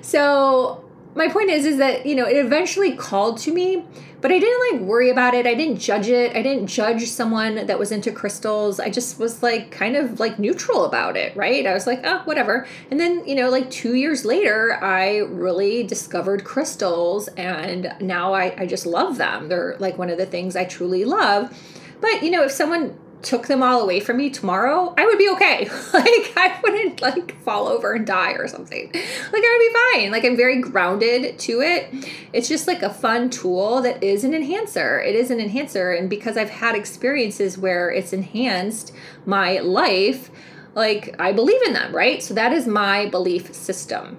So 0.00 0.84
my 1.14 1.28
point 1.28 1.50
is, 1.50 1.64
is 1.64 1.78
that, 1.78 2.06
you 2.06 2.14
know, 2.14 2.26
it 2.26 2.36
eventually 2.36 2.96
called 2.96 3.38
to 3.38 3.52
me, 3.52 3.84
but 4.20 4.32
I 4.32 4.38
didn't 4.38 4.78
like 4.78 4.88
worry 4.88 5.10
about 5.10 5.34
it. 5.34 5.46
I 5.46 5.54
didn't 5.54 5.78
judge 5.78 6.08
it. 6.08 6.34
I 6.34 6.42
didn't 6.42 6.66
judge 6.66 7.06
someone 7.06 7.66
that 7.66 7.78
was 7.78 7.92
into 7.92 8.10
crystals. 8.10 8.80
I 8.80 8.88
just 8.88 9.18
was 9.18 9.42
like 9.42 9.70
kind 9.70 9.96
of 9.96 10.18
like 10.18 10.38
neutral 10.38 10.86
about 10.86 11.16
it, 11.16 11.36
right? 11.36 11.66
I 11.66 11.74
was 11.74 11.86
like, 11.86 12.00
oh, 12.04 12.22
whatever. 12.24 12.66
And 12.90 12.98
then, 12.98 13.26
you 13.28 13.34
know, 13.34 13.50
like 13.50 13.70
two 13.70 13.94
years 13.94 14.24
later, 14.24 14.82
I 14.82 15.18
really 15.18 15.82
discovered 15.82 16.42
crystals 16.42 17.28
and 17.36 17.94
now 18.00 18.32
I, 18.32 18.62
I 18.62 18.66
just 18.66 18.86
love 18.86 19.18
them. 19.18 19.48
They're 19.48 19.76
like 19.78 19.98
one 19.98 20.10
of 20.10 20.18
the 20.18 20.26
things 20.26 20.56
I 20.56 20.64
truly 20.64 21.04
love. 21.04 21.56
But, 22.00 22.22
you 22.22 22.30
know, 22.30 22.44
if 22.44 22.50
someone 22.50 22.98
took 23.24 23.46
them 23.46 23.62
all 23.62 23.80
away 23.80 24.00
from 24.00 24.18
me 24.18 24.30
tomorrow, 24.30 24.94
I 24.96 25.06
would 25.06 25.18
be 25.18 25.28
okay. 25.30 25.68
like 25.92 26.32
I 26.36 26.58
wouldn't 26.62 27.00
like 27.00 27.40
fall 27.42 27.66
over 27.66 27.92
and 27.92 28.06
die 28.06 28.32
or 28.32 28.46
something. 28.46 28.90
Like 28.92 29.02
I 29.02 29.30
would 29.32 29.94
be 29.94 30.00
fine. 30.00 30.12
Like 30.12 30.24
I'm 30.24 30.36
very 30.36 30.60
grounded 30.60 31.38
to 31.40 31.60
it. 31.62 31.92
It's 32.32 32.48
just 32.48 32.66
like 32.66 32.82
a 32.82 32.90
fun 32.90 33.30
tool 33.30 33.82
that 33.82 34.02
is 34.02 34.24
an 34.24 34.34
enhancer. 34.34 35.00
It 35.00 35.14
is 35.14 35.30
an 35.30 35.40
enhancer 35.40 35.92
and 35.92 36.08
because 36.08 36.36
I've 36.36 36.50
had 36.50 36.74
experiences 36.74 37.58
where 37.58 37.90
it's 37.90 38.12
enhanced 38.12 38.92
my 39.26 39.58
life, 39.60 40.30
like 40.74 41.16
I 41.18 41.32
believe 41.32 41.62
in 41.62 41.72
them, 41.72 41.94
right? 41.94 42.22
So 42.22 42.34
that 42.34 42.52
is 42.52 42.66
my 42.66 43.06
belief 43.06 43.54
system. 43.54 44.18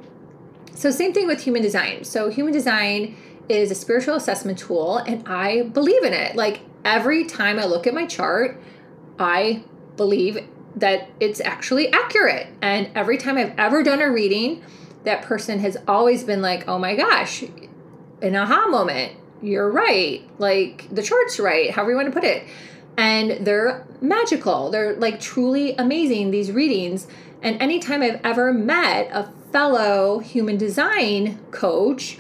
So 0.74 0.91
same 0.91 1.13
thing 1.13 1.27
with 1.27 1.41
human 1.41 1.62
design. 1.62 2.03
So 2.03 2.29
human 2.29 2.53
design 2.53 3.15
is 3.47 3.71
a 3.71 3.75
spiritual 3.75 4.15
assessment 4.15 4.57
tool 4.57 4.97
and 4.97 5.27
I 5.27 5.63
believe 5.63 6.03
in 6.03 6.13
it. 6.13 6.35
Like 6.35 6.62
every 6.83 7.25
time 7.25 7.59
I 7.59 7.65
look 7.65 7.88
at 7.88 7.93
my 7.93 8.05
chart, 8.05 8.62
I 9.19 9.63
believe 9.98 10.39
that 10.75 11.10
it's 11.19 11.39
actually 11.41 11.91
accurate. 11.91 12.48
And 12.62 12.89
every 12.95 13.17
time 13.17 13.38
I've 13.38 13.57
ever 13.57 13.84
done 13.84 14.01
a 14.01 14.12
reading, 14.12 14.63
that 15.03 15.22
person 15.22 15.60
has 15.60 15.77
always 15.88 16.24
been 16.24 16.41
like, 16.41 16.67
oh 16.67 16.77
my 16.77 16.95
gosh, 16.95 17.43
an 18.22 18.36
aha 18.36 18.67
moment. 18.67 19.13
You're 19.41 19.72
right. 19.72 20.27
Like 20.39 20.88
the 20.93 21.03
chart's 21.03 21.39
right, 21.39 21.72
however 21.72 21.91
you 21.91 21.95
want 21.98 22.07
to 22.07 22.13
put 22.13 22.24
it. 22.24 22.48
And 22.98 23.45
they're 23.45 23.86
magical. 24.01 24.72
They're 24.72 24.95
like 24.95 25.19
truly 25.19 25.75
amazing, 25.75 26.31
these 26.31 26.51
readings. 26.51 27.07
And 27.41 27.62
anytime 27.62 28.01
I've 28.01 28.19
ever 28.24 28.51
met 28.53 29.10
a 29.12 29.31
fellow 29.51 30.19
human 30.19 30.57
design 30.57 31.39
coach, 31.51 32.17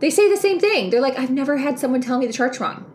they 0.00 0.10
say 0.10 0.28
the 0.28 0.36
same 0.36 0.60
thing. 0.60 0.90
They're 0.90 1.00
like, 1.00 1.18
I've 1.18 1.30
never 1.30 1.58
had 1.58 1.78
someone 1.78 2.00
tell 2.00 2.18
me 2.18 2.26
the 2.26 2.32
chart's 2.32 2.60
wrong 2.60 2.91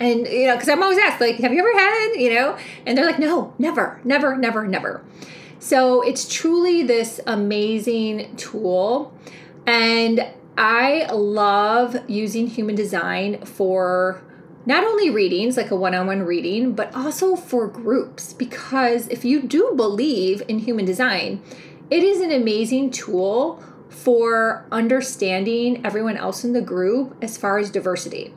and 0.00 0.26
you 0.26 0.46
know 0.46 0.54
because 0.54 0.68
i'm 0.68 0.82
always 0.82 0.98
asked 0.98 1.20
like 1.20 1.36
have 1.36 1.52
you 1.52 1.58
ever 1.60 1.72
had 1.72 2.12
you 2.16 2.34
know? 2.34 2.56
And 2.86 2.96
they're 2.96 3.06
like 3.06 3.18
no 3.18 3.54
never 3.58 4.00
never 4.04 4.36
never 4.36 4.66
never. 4.66 5.04
So 5.60 6.02
it's 6.02 6.32
truly 6.32 6.84
this 6.84 7.20
amazing 7.26 8.36
tool. 8.36 9.12
And 9.66 10.26
i 10.56 11.06
love 11.12 11.96
using 12.08 12.46
human 12.46 12.74
design 12.74 13.44
for 13.44 14.22
not 14.66 14.84
only 14.84 15.08
readings 15.08 15.56
like 15.56 15.70
a 15.70 15.76
one-on-one 15.76 16.22
reading 16.22 16.72
but 16.72 16.94
also 16.94 17.36
for 17.36 17.66
groups. 17.66 18.32
Because 18.32 19.08
if 19.08 19.24
you 19.24 19.42
do 19.42 19.72
believe 19.76 20.42
in 20.48 20.60
human 20.60 20.84
design 20.84 21.42
it 21.90 22.02
is 22.02 22.20
an 22.20 22.32
amazing 22.32 22.90
tool 22.90 23.62
for 23.88 24.66
understanding 24.70 25.84
everyone 25.84 26.16
else 26.16 26.44
in 26.44 26.52
the 26.52 26.60
group 26.60 27.16
as 27.22 27.38
far 27.38 27.58
as 27.58 27.70
diversity 27.70 28.34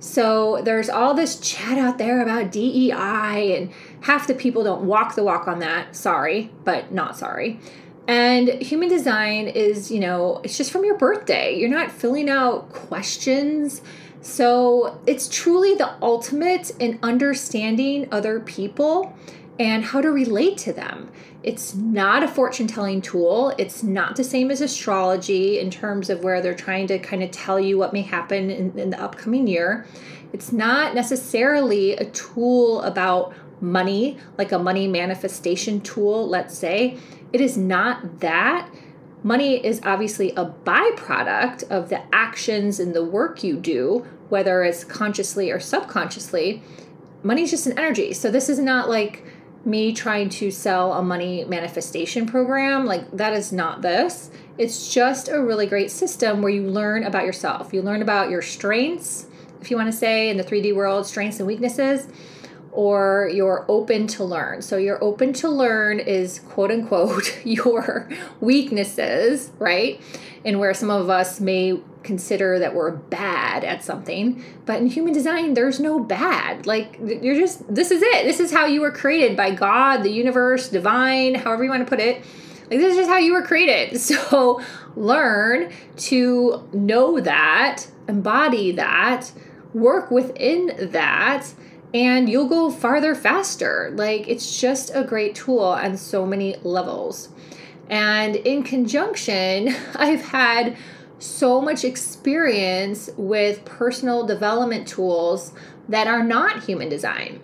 so 0.00 0.62
there's 0.62 0.88
all 0.88 1.14
this 1.14 1.38
chat 1.40 1.78
out 1.78 1.98
there 1.98 2.22
about 2.22 2.52
DEI, 2.52 3.56
and 3.56 3.72
half 4.02 4.26
the 4.26 4.34
people 4.34 4.62
don't 4.64 4.82
walk 4.82 5.14
the 5.14 5.24
walk 5.24 5.48
on 5.48 5.58
that. 5.60 5.96
Sorry, 5.96 6.50
but 6.64 6.92
not 6.92 7.16
sorry. 7.16 7.60
And 8.06 8.48
human 8.48 8.88
design 8.88 9.48
is, 9.48 9.90
you 9.90 10.00
know, 10.00 10.40
it's 10.42 10.56
just 10.56 10.70
from 10.70 10.84
your 10.84 10.96
birthday. 10.96 11.58
You're 11.58 11.68
not 11.68 11.90
filling 11.90 12.30
out 12.30 12.70
questions. 12.70 13.82
So 14.22 14.98
it's 15.06 15.28
truly 15.28 15.74
the 15.74 15.94
ultimate 16.02 16.70
in 16.80 16.98
understanding 17.02 18.08
other 18.10 18.40
people 18.40 19.14
and 19.58 19.84
how 19.84 20.00
to 20.00 20.10
relate 20.10 20.56
to 20.58 20.72
them. 20.72 21.10
It's 21.42 21.74
not 21.74 22.22
a 22.22 22.28
fortune 22.28 22.66
telling 22.66 23.00
tool. 23.00 23.54
It's 23.58 23.82
not 23.82 24.16
the 24.16 24.24
same 24.24 24.50
as 24.50 24.60
astrology 24.60 25.58
in 25.58 25.70
terms 25.70 26.10
of 26.10 26.22
where 26.22 26.40
they're 26.40 26.54
trying 26.54 26.86
to 26.88 26.98
kind 26.98 27.22
of 27.22 27.30
tell 27.30 27.58
you 27.58 27.78
what 27.78 27.92
may 27.92 28.02
happen 28.02 28.50
in, 28.50 28.78
in 28.78 28.90
the 28.90 29.00
upcoming 29.00 29.46
year. 29.46 29.86
It's 30.32 30.52
not 30.52 30.94
necessarily 30.94 31.92
a 31.92 32.04
tool 32.10 32.82
about 32.82 33.34
money, 33.60 34.18
like 34.36 34.52
a 34.52 34.58
money 34.58 34.86
manifestation 34.86 35.80
tool, 35.80 36.28
let's 36.28 36.56
say. 36.56 36.98
It 37.32 37.40
is 37.40 37.56
not 37.56 38.20
that. 38.20 38.70
Money 39.22 39.64
is 39.64 39.80
obviously 39.84 40.30
a 40.32 40.46
byproduct 40.46 41.64
of 41.70 41.88
the 41.88 42.02
actions 42.14 42.78
and 42.78 42.94
the 42.94 43.04
work 43.04 43.42
you 43.42 43.56
do, 43.56 44.06
whether 44.28 44.62
it's 44.62 44.84
consciously 44.84 45.50
or 45.50 45.58
subconsciously. 45.58 46.62
Money 47.22 47.42
is 47.42 47.50
just 47.50 47.66
an 47.66 47.76
energy. 47.78 48.12
So 48.12 48.30
this 48.30 48.48
is 48.48 48.60
not 48.60 48.88
like 48.88 49.24
me 49.64 49.92
trying 49.92 50.28
to 50.28 50.50
sell 50.50 50.94
a 50.94 51.02
money 51.02 51.44
manifestation 51.44 52.26
program. 52.26 52.86
Like, 52.86 53.10
that 53.12 53.32
is 53.32 53.52
not 53.52 53.82
this. 53.82 54.30
It's 54.56 54.92
just 54.92 55.28
a 55.28 55.42
really 55.42 55.66
great 55.66 55.90
system 55.90 56.42
where 56.42 56.50
you 56.50 56.62
learn 56.62 57.04
about 57.04 57.24
yourself. 57.24 57.72
You 57.72 57.82
learn 57.82 58.02
about 58.02 58.30
your 58.30 58.42
strengths, 58.42 59.26
if 59.60 59.70
you 59.70 59.76
want 59.76 59.90
to 59.90 59.96
say 59.96 60.30
in 60.30 60.36
the 60.36 60.44
3D 60.44 60.74
world, 60.74 61.06
strengths 61.06 61.38
and 61.38 61.46
weaknesses, 61.46 62.06
or 62.78 63.28
you're 63.34 63.64
open 63.66 64.06
to 64.06 64.22
learn. 64.22 64.62
So, 64.62 64.76
you're 64.76 65.02
open 65.02 65.32
to 65.32 65.48
learn 65.48 65.98
is 65.98 66.38
quote 66.38 66.70
unquote 66.70 67.36
your 67.44 68.08
weaknesses, 68.40 69.50
right? 69.58 70.00
And 70.44 70.60
where 70.60 70.72
some 70.72 70.88
of 70.88 71.10
us 71.10 71.40
may 71.40 71.80
consider 72.04 72.60
that 72.60 72.76
we're 72.76 72.92
bad 72.92 73.64
at 73.64 73.82
something. 73.82 74.44
But 74.64 74.80
in 74.80 74.86
human 74.86 75.12
design, 75.12 75.54
there's 75.54 75.80
no 75.80 75.98
bad. 75.98 76.68
Like, 76.68 76.96
you're 77.00 77.34
just, 77.34 77.62
this 77.74 77.90
is 77.90 78.00
it. 78.00 78.24
This 78.24 78.38
is 78.38 78.52
how 78.52 78.66
you 78.66 78.80
were 78.80 78.92
created 78.92 79.36
by 79.36 79.50
God, 79.50 80.04
the 80.04 80.12
universe, 80.12 80.68
divine, 80.68 81.34
however 81.34 81.64
you 81.64 81.70
want 81.70 81.84
to 81.84 81.90
put 81.90 81.98
it. 81.98 82.18
Like, 82.70 82.78
this 82.78 82.92
is 82.92 82.96
just 82.98 83.10
how 83.10 83.18
you 83.18 83.32
were 83.32 83.42
created. 83.42 84.00
So, 84.00 84.62
learn 84.94 85.72
to 85.96 86.68
know 86.72 87.18
that, 87.18 87.88
embody 88.06 88.70
that, 88.70 89.32
work 89.74 90.12
within 90.12 90.90
that, 90.92 91.52
and 91.94 92.28
you'll 92.28 92.48
go 92.48 92.70
farther 92.70 93.14
faster. 93.14 93.92
Like, 93.94 94.28
it's 94.28 94.60
just 94.60 94.90
a 94.94 95.04
great 95.04 95.34
tool 95.34 95.60
on 95.60 95.96
so 95.96 96.26
many 96.26 96.56
levels. 96.62 97.30
And 97.88 98.36
in 98.36 98.62
conjunction, 98.62 99.74
I've 99.94 100.22
had 100.22 100.76
so 101.18 101.60
much 101.60 101.84
experience 101.84 103.10
with 103.16 103.64
personal 103.64 104.26
development 104.26 104.86
tools 104.86 105.52
that 105.88 106.06
are 106.06 106.22
not 106.22 106.64
human 106.64 106.88
design, 106.88 107.40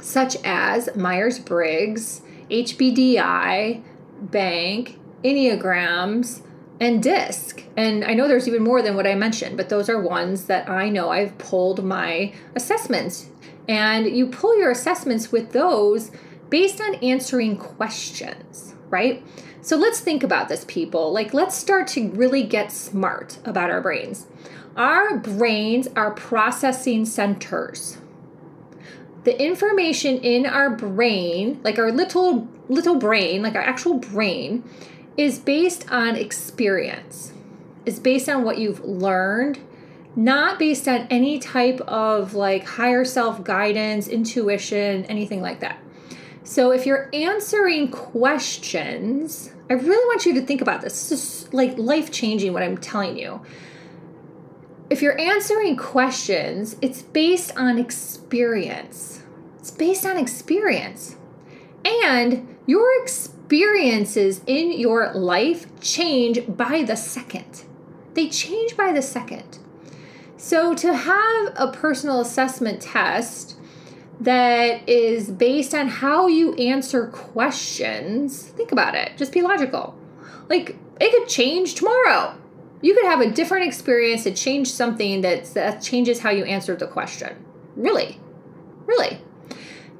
such 0.00 0.36
as 0.44 0.94
Myers 0.94 1.38
Briggs, 1.38 2.22
HBDI, 2.50 3.82
BANK, 4.20 4.98
Enneagrams, 5.24 6.42
and 6.78 7.02
DISC. 7.02 7.64
And 7.76 8.04
I 8.04 8.14
know 8.14 8.28
there's 8.28 8.48
even 8.48 8.62
more 8.62 8.82
than 8.82 8.96
what 8.96 9.06
I 9.06 9.14
mentioned, 9.14 9.56
but 9.56 9.68
those 9.68 9.88
are 9.88 10.00
ones 10.00 10.44
that 10.46 10.68
I 10.68 10.88
know 10.88 11.10
I've 11.10 11.36
pulled 11.38 11.84
my 11.84 12.32
assessments. 12.54 13.29
And 13.70 14.16
you 14.16 14.26
pull 14.26 14.58
your 14.58 14.72
assessments 14.72 15.30
with 15.30 15.52
those 15.52 16.10
based 16.48 16.80
on 16.80 16.96
answering 16.96 17.56
questions, 17.56 18.74
right? 18.88 19.22
So 19.60 19.76
let's 19.76 20.00
think 20.00 20.24
about 20.24 20.48
this, 20.48 20.64
people. 20.66 21.12
Like, 21.12 21.32
let's 21.32 21.54
start 21.54 21.86
to 21.88 22.08
really 22.10 22.42
get 22.42 22.72
smart 22.72 23.38
about 23.44 23.70
our 23.70 23.80
brains. 23.80 24.26
Our 24.76 25.18
brains 25.18 25.86
are 25.94 26.10
processing 26.10 27.06
centers. 27.06 27.98
The 29.22 29.40
information 29.40 30.18
in 30.18 30.46
our 30.46 30.70
brain, 30.70 31.60
like 31.62 31.78
our 31.78 31.92
little 31.92 32.48
little 32.68 32.96
brain, 32.96 33.42
like 33.44 33.54
our 33.54 33.62
actual 33.62 33.98
brain, 33.98 34.64
is 35.16 35.38
based 35.38 35.88
on 35.92 36.16
experience. 36.16 37.32
Is 37.86 38.00
based 38.00 38.28
on 38.28 38.42
what 38.42 38.58
you've 38.58 38.84
learned, 38.84 39.60
not 40.16 40.58
based 40.58 40.88
on 40.88 41.06
any 41.10 41.38
type 41.38 41.80
of 41.82 42.34
like 42.34 42.64
higher 42.64 43.04
self 43.04 43.44
guidance, 43.44 44.08
intuition, 44.08 45.04
anything 45.06 45.40
like 45.40 45.60
that. 45.60 45.78
So 46.42 46.72
if 46.72 46.84
you're 46.84 47.08
answering 47.12 47.90
questions, 47.90 49.52
I 49.68 49.74
really 49.74 50.04
want 50.06 50.26
you 50.26 50.34
to 50.34 50.42
think 50.42 50.60
about 50.60 50.80
this. 50.80 51.08
This 51.08 51.44
is 51.44 51.54
like 51.54 51.78
life 51.78 52.10
changing 52.10 52.52
what 52.52 52.62
I'm 52.62 52.76
telling 52.76 53.16
you. 53.16 53.40
If 54.90 55.00
you're 55.00 55.18
answering 55.20 55.76
questions, 55.76 56.74
it's 56.82 57.02
based 57.02 57.56
on 57.56 57.78
experience. 57.78 59.22
It's 59.60 59.70
based 59.70 60.04
on 60.04 60.16
experience. 60.16 61.16
And 61.84 62.56
your 62.66 63.00
experiences 63.00 64.40
in 64.48 64.72
your 64.72 65.14
life 65.14 65.80
change 65.80 66.40
by 66.48 66.82
the 66.82 66.96
second. 66.96 67.64
They 68.14 68.28
change 68.28 68.76
by 68.76 68.92
the 68.92 69.02
second. 69.02 69.59
So, 70.42 70.74
to 70.74 70.94
have 70.94 71.52
a 71.54 71.70
personal 71.70 72.22
assessment 72.22 72.80
test 72.80 73.58
that 74.20 74.88
is 74.88 75.30
based 75.30 75.74
on 75.74 75.88
how 75.88 76.28
you 76.28 76.54
answer 76.54 77.08
questions, 77.08 78.44
think 78.44 78.72
about 78.72 78.94
it. 78.94 79.18
Just 79.18 79.32
be 79.32 79.42
logical. 79.42 79.94
Like, 80.48 80.76
it 80.98 81.12
could 81.12 81.28
change 81.28 81.74
tomorrow. 81.74 82.34
You 82.80 82.94
could 82.94 83.04
have 83.04 83.20
a 83.20 83.30
different 83.30 83.66
experience 83.66 84.24
that 84.24 84.34
change 84.34 84.72
something 84.72 85.20
that, 85.20 85.44
that 85.52 85.82
changes 85.82 86.20
how 86.20 86.30
you 86.30 86.44
answer 86.44 86.74
the 86.74 86.86
question. 86.86 87.44
Really. 87.76 88.18
Really. 88.86 89.20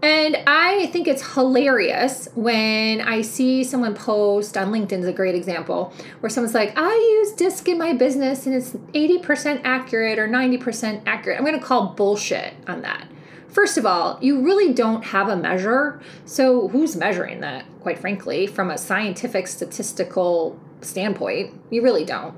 And 0.03 0.39
I 0.47 0.87
think 0.87 1.07
it's 1.07 1.35
hilarious 1.35 2.29
when 2.35 3.03
I 3.03 3.21
see 3.21 3.65
someone 3.65 3.95
post 3.95 4.57
on 4.57 4.73
LinkedIn 4.73 5.01
is 5.01 5.07
a 5.07 5.13
great 5.13 5.35
example 5.35 5.93
where 6.21 6.31
someone's 6.31 6.55
like, 6.55 6.73
I 6.77 6.91
use 7.21 7.33
DISC 7.33 7.69
in 7.69 7.79
my 7.79 7.93
business 7.93 8.47
and 8.47 8.55
it's 8.55 8.73
80% 8.73 9.61
accurate 9.65 10.19
or 10.19 10.27
90% 10.27 11.03
accurate. 11.05 11.39
I'm 11.39 11.45
going 11.45 11.59
to 11.59 11.65
call 11.65 11.89
bullshit 11.89 12.55
on 12.67 12.81
that. 12.83 13.09
First 13.49 13.77
of 13.77 13.85
all, 13.85 14.19
you 14.23 14.41
really 14.41 14.73
don't 14.73 15.05
have 15.05 15.29
a 15.29 15.37
measure. 15.37 16.01
So 16.25 16.69
who's 16.69 16.97
measuring 16.97 17.41
that, 17.41 17.65
quite 17.81 17.99
frankly, 17.99 18.47
from 18.47 18.71
a 18.71 18.79
scientific 18.79 19.49
statistical 19.49 20.59
standpoint? 20.81 21.61
You 21.69 21.83
really 21.83 22.05
don't. 22.05 22.35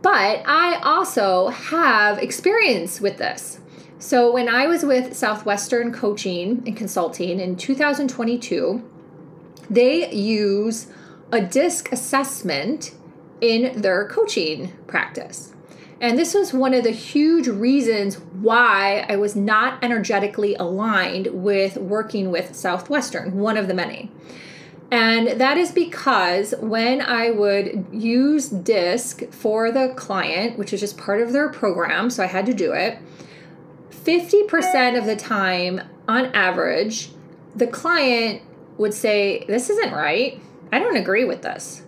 But 0.00 0.42
I 0.46 0.80
also 0.82 1.48
have 1.48 2.18
experience 2.18 3.00
with 3.00 3.18
this. 3.18 3.60
So 4.00 4.32
when 4.32 4.48
I 4.48 4.68
was 4.68 4.84
with 4.84 5.16
Southwestern 5.16 5.92
Coaching 5.92 6.62
and 6.64 6.76
Consulting 6.76 7.40
in 7.40 7.56
2022, 7.56 8.88
they 9.68 10.12
use 10.12 10.86
a 11.32 11.40
DISC 11.40 11.92
assessment 11.92 12.94
in 13.40 13.80
their 13.82 14.06
coaching 14.06 14.72
practice. 14.86 15.52
And 16.00 16.16
this 16.16 16.32
was 16.32 16.52
one 16.52 16.74
of 16.74 16.84
the 16.84 16.92
huge 16.92 17.48
reasons 17.48 18.14
why 18.14 19.04
I 19.08 19.16
was 19.16 19.34
not 19.34 19.82
energetically 19.82 20.54
aligned 20.54 21.26
with 21.32 21.76
working 21.76 22.30
with 22.30 22.54
Southwestern, 22.54 23.36
one 23.36 23.56
of 23.56 23.66
the 23.66 23.74
many. 23.74 24.12
And 24.92 25.40
that 25.40 25.58
is 25.58 25.72
because 25.72 26.54
when 26.60 27.02
I 27.02 27.32
would 27.32 27.86
use 27.90 28.48
DISC 28.48 29.32
for 29.32 29.72
the 29.72 29.92
client, 29.96 30.56
which 30.56 30.72
is 30.72 30.80
just 30.80 30.96
part 30.96 31.20
of 31.20 31.32
their 31.32 31.48
program, 31.48 32.10
so 32.10 32.22
I 32.22 32.26
had 32.26 32.46
to 32.46 32.54
do 32.54 32.72
it, 32.72 32.98
50% 34.08 34.96
of 34.96 35.04
the 35.04 35.16
time, 35.16 35.82
on 36.08 36.34
average, 36.34 37.10
the 37.54 37.66
client 37.66 38.40
would 38.78 38.94
say, 38.94 39.44
This 39.46 39.68
isn't 39.68 39.92
right. 39.92 40.40
I 40.72 40.78
don't 40.78 40.96
agree 40.96 41.26
with 41.26 41.42
this. 41.42 41.82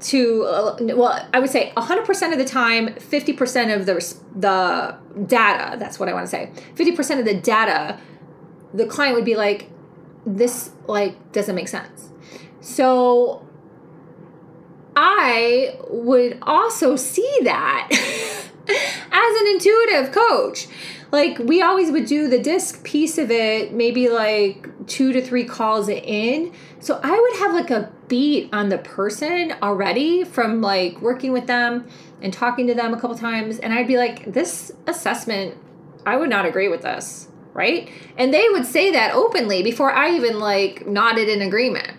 To, 0.00 0.44
uh, 0.44 0.76
well, 0.80 1.28
I 1.34 1.38
would 1.38 1.50
say 1.50 1.72
100% 1.76 2.32
of 2.32 2.38
the 2.38 2.44
time, 2.44 2.88
50% 2.94 3.76
of 3.76 3.86
the, 3.86 4.16
the 4.34 4.96
data, 5.26 5.76
that's 5.78 6.00
what 6.00 6.08
I 6.08 6.14
want 6.14 6.24
to 6.24 6.30
say, 6.30 6.50
50% 6.74 7.18
of 7.18 7.26
the 7.26 7.34
data, 7.34 8.00
the 8.72 8.86
client 8.86 9.14
would 9.14 9.26
be 9.26 9.36
like, 9.36 9.68
This, 10.24 10.70
like, 10.86 11.32
doesn't 11.32 11.54
make 11.54 11.68
sense. 11.68 12.08
So 12.62 13.46
I 14.96 15.76
would 15.88 16.38
also 16.42 16.96
see 16.96 17.38
that 17.44 17.88
as 18.68 19.40
an 19.40 19.46
intuitive 19.48 20.12
coach. 20.12 20.68
Like 21.10 21.38
we 21.38 21.60
always 21.60 21.90
would 21.90 22.06
do 22.06 22.28
the 22.28 22.38
disc 22.38 22.82
piece 22.84 23.18
of 23.18 23.30
it 23.30 23.72
maybe 23.72 24.08
like 24.08 24.86
two 24.86 25.12
to 25.12 25.22
three 25.22 25.44
calls 25.44 25.88
in. 25.88 26.52
So 26.80 27.00
i 27.02 27.10
would 27.10 27.38
have 27.40 27.54
like 27.54 27.70
a 27.70 27.92
beat 28.08 28.48
on 28.52 28.68
the 28.68 28.78
person 28.78 29.54
already 29.62 30.24
from 30.24 30.60
like 30.60 31.00
working 31.00 31.32
with 31.32 31.46
them 31.46 31.86
and 32.20 32.32
talking 32.32 32.66
to 32.66 32.74
them 32.74 32.94
a 32.94 33.00
couple 33.00 33.16
times. 33.16 33.58
And 33.58 33.72
i'd 33.72 33.86
be 33.86 33.98
like 33.98 34.32
this 34.32 34.72
assessment 34.86 35.56
i 36.06 36.16
would 36.16 36.30
not 36.30 36.46
agree 36.46 36.68
with 36.68 36.82
this 36.82 37.28
right? 37.54 37.90
And 38.16 38.32
they 38.32 38.48
would 38.48 38.64
say 38.64 38.92
that 38.92 39.14
openly 39.14 39.62
before 39.62 39.92
i 39.92 40.14
even 40.16 40.38
like 40.38 40.86
nodded 40.86 41.28
in 41.28 41.42
agreement 41.42 41.92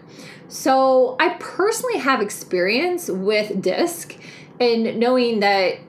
so 0.54 1.16
i 1.20 1.30
personally 1.40 1.98
have 1.98 2.22
experience 2.22 3.10
with 3.10 3.62
disc 3.62 4.16
and 4.60 5.00
knowing 5.00 5.40
that 5.40 5.80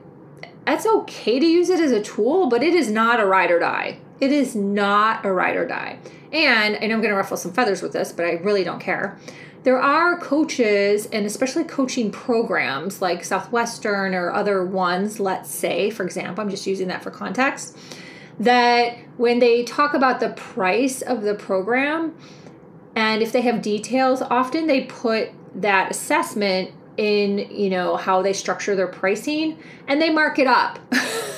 that's 0.65 0.85
okay 0.85 1.39
to 1.39 1.45
use 1.45 1.69
it 1.69 1.79
as 1.79 1.91
a 1.91 2.01
tool, 2.01 2.49
but 2.49 2.63
it 2.63 2.73
is 2.73 2.89
not 2.89 3.19
a 3.19 3.25
ride 3.25 3.51
or 3.51 3.59
die. 3.59 3.99
It 4.19 4.31
is 4.31 4.55
not 4.55 5.25
a 5.25 5.31
ride 5.31 5.55
or 5.55 5.67
die. 5.67 5.99
And 6.33 6.75
I 6.75 6.87
know 6.87 6.95
I'm 6.95 7.01
going 7.01 7.11
to 7.11 7.15
ruffle 7.15 7.37
some 7.37 7.53
feathers 7.53 7.81
with 7.81 7.93
this, 7.93 8.11
but 8.11 8.25
I 8.25 8.31
really 8.33 8.63
don't 8.63 8.79
care. 8.79 9.17
There 9.63 9.79
are 9.79 10.19
coaches 10.19 11.07
and 11.11 11.25
especially 11.25 11.63
coaching 11.63 12.11
programs 12.11 13.01
like 13.01 13.23
Southwestern 13.23 14.13
or 14.13 14.31
other 14.31 14.63
ones, 14.63 15.19
let's 15.19 15.49
say, 15.49 15.89
for 15.89 16.03
example, 16.03 16.43
I'm 16.43 16.49
just 16.49 16.67
using 16.67 16.87
that 16.89 17.03
for 17.03 17.11
context, 17.11 17.77
that 18.39 18.97
when 19.17 19.39
they 19.39 19.63
talk 19.63 19.93
about 19.93 20.19
the 20.19 20.29
price 20.29 21.01
of 21.01 21.21
the 21.21 21.35
program, 21.35 22.15
and 22.95 23.21
if 23.21 23.31
they 23.31 23.41
have 23.41 23.61
details, 23.61 24.21
often 24.21 24.67
they 24.67 24.85
put 24.85 25.29
that 25.55 25.91
assessment 25.91 26.71
in 26.97 27.39
you 27.51 27.69
know 27.69 27.97
how 27.97 28.21
they 28.21 28.33
structure 28.33 28.75
their 28.75 28.87
pricing 28.87 29.57
and 29.87 30.01
they 30.01 30.09
mark 30.09 30.39
it 30.39 30.47
up. 30.47 30.79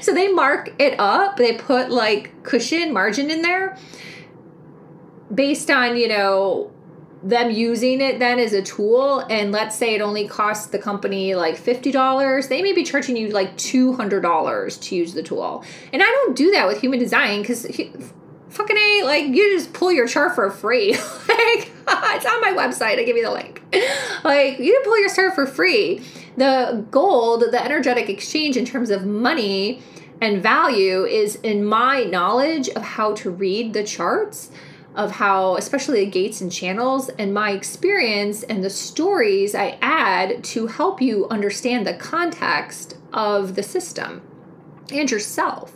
So 0.00 0.14
they 0.14 0.28
mark 0.32 0.72
it 0.78 0.98
up. 0.98 1.36
They 1.36 1.54
put 1.54 1.90
like 1.90 2.42
cushion 2.42 2.92
margin 2.92 3.30
in 3.30 3.42
there 3.42 3.76
based 5.34 5.70
on 5.70 5.96
you 5.96 6.08
know 6.08 6.72
them 7.22 7.50
using 7.50 8.00
it 8.00 8.18
then 8.18 8.38
as 8.38 8.52
a 8.52 8.62
tool. 8.62 9.20
And 9.28 9.50
let's 9.50 9.76
say 9.76 9.94
it 9.94 10.00
only 10.00 10.28
costs 10.28 10.68
the 10.68 10.78
company 10.78 11.34
like 11.34 11.56
$50 11.56 12.48
they 12.48 12.62
may 12.62 12.72
be 12.72 12.84
charging 12.84 13.16
you 13.16 13.28
like 13.28 13.56
$200 13.56 14.80
to 14.80 14.96
use 14.96 15.14
the 15.14 15.22
tool. 15.22 15.64
And 15.92 16.02
i 16.02 16.06
don't 16.06 16.36
do 16.36 16.50
that 16.52 16.66
with 16.66 16.80
human 16.80 16.98
design 16.98 17.42
because 17.42 17.66
fucking 18.48 18.76
a 18.76 19.02
like 19.04 19.26
you 19.26 19.56
just 19.56 19.72
pull 19.72 19.92
your 19.92 20.06
chart 20.06 20.34
for 20.34 20.50
free. 20.50 20.96
Like 21.28 21.70
it's 22.16 22.26
on 22.26 22.40
my 22.40 22.52
website 22.52 22.98
i 22.98 23.04
give 23.04 23.16
you 23.16 23.24
the 23.24 23.30
link. 23.30 23.62
Like 24.24 24.58
you 24.58 24.80
pull 24.84 24.98
your 25.00 25.08
chart 25.08 25.34
for 25.34 25.46
free. 25.46 26.02
The 26.36 26.84
gold 26.90 27.44
the 27.50 27.64
energetic 27.64 28.08
exchange 28.08 28.56
in 28.56 28.64
terms 28.64 28.90
of 28.90 29.06
money 29.06 29.80
and 30.20 30.42
value 30.42 31.04
is 31.04 31.36
in 31.36 31.64
my 31.64 32.04
knowledge 32.04 32.68
of 32.70 32.82
how 32.82 33.14
to 33.14 33.30
read 33.30 33.72
the 33.72 33.84
charts 33.84 34.50
of 34.94 35.12
how 35.12 35.56
especially 35.56 36.04
the 36.04 36.10
gates 36.10 36.40
and 36.40 36.50
channels 36.50 37.08
and 37.10 37.32
my 37.32 37.52
experience 37.52 38.42
and 38.42 38.64
the 38.64 38.70
stories 38.70 39.54
i 39.54 39.78
add 39.80 40.42
to 40.42 40.66
help 40.66 41.00
you 41.00 41.28
understand 41.28 41.86
the 41.86 41.94
context 41.94 42.96
of 43.12 43.54
the 43.54 43.62
system 43.62 44.20
and 44.90 45.10
yourself 45.10 45.72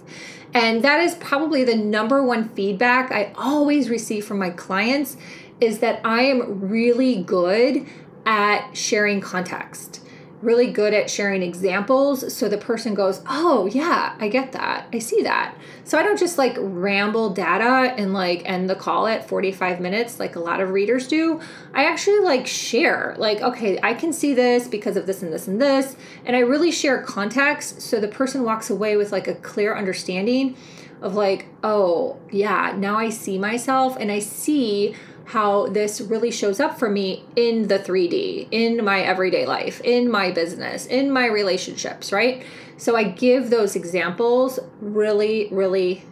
and 0.54 0.82
that 0.82 1.00
is 1.00 1.14
probably 1.16 1.64
the 1.64 1.76
number 1.76 2.22
one 2.22 2.48
feedback 2.50 3.10
I 3.10 3.32
always 3.36 3.88
receive 3.88 4.24
from 4.24 4.38
my 4.38 4.50
clients 4.50 5.16
is 5.60 5.78
that 5.78 6.00
I 6.04 6.22
am 6.22 6.68
really 6.68 7.22
good 7.22 7.86
at 8.26 8.72
sharing 8.74 9.20
context 9.20 10.01
really 10.42 10.70
good 10.70 10.92
at 10.92 11.08
sharing 11.08 11.42
examples. 11.42 12.34
So 12.34 12.48
the 12.48 12.58
person 12.58 12.94
goes 12.94 13.22
oh 13.26 13.66
yeah 13.66 14.16
i 14.18 14.28
get 14.28 14.52
that. 14.52 14.88
I 14.92 14.98
see 14.98 15.22
that. 15.22 15.56
So 15.84 15.98
i 15.98 16.02
don't 16.02 16.18
just 16.18 16.38
like 16.38 16.56
ramble 16.58 17.30
data 17.30 17.94
and 17.96 18.12
like 18.12 18.42
end 18.44 18.68
the 18.68 18.74
call 18.74 19.06
at 19.06 19.28
45 19.28 19.80
minutes 19.80 20.18
like 20.18 20.36
a 20.36 20.40
lot 20.40 20.60
of 20.60 20.70
readers 20.70 21.08
do. 21.08 21.40
I 21.72 21.84
actually 21.84 22.20
like 22.20 22.46
share 22.46 23.14
like 23.18 23.40
okay 23.40 23.78
i 23.82 23.94
can 23.94 24.12
see 24.12 24.34
this 24.34 24.68
because 24.68 24.96
of 24.96 25.06
this 25.06 25.22
and 25.22 25.32
this 25.32 25.48
and 25.48 25.60
this. 25.60 25.96
And 26.24 26.36
i 26.36 26.40
really 26.40 26.72
share 26.72 27.02
context. 27.02 27.80
So 27.80 28.00
the 28.00 28.08
person 28.08 28.42
walks 28.42 28.68
away 28.70 28.96
with 28.96 29.12
like 29.12 29.28
a 29.28 29.34
clear 29.34 29.76
understanding 29.76 30.56
of 31.00 31.14
like 31.14 31.46
oh 31.64 32.16
yeah 32.30 32.74
now 32.76 32.96
i 32.96 33.10
see 33.10 33.36
myself 33.36 33.96
and 33.98 34.10
i 34.10 34.20
see 34.20 34.94
how 35.26 35.68
this 35.68 36.00
really 36.00 36.30
shows 36.30 36.60
up 36.60 36.78
for 36.78 36.88
me 36.88 37.24
in 37.36 37.68
the 37.68 37.78
3D, 37.78 38.48
in 38.50 38.84
my 38.84 39.00
everyday 39.00 39.46
life, 39.46 39.80
in 39.82 40.10
my 40.10 40.30
business, 40.30 40.86
in 40.86 41.10
my 41.10 41.26
relationships, 41.26 42.12
right? 42.12 42.44
So 42.76 42.96
I 42.96 43.04
give 43.04 43.50
those 43.50 43.76
examples 43.76 44.58
really, 44.80 45.48
really 45.50 46.04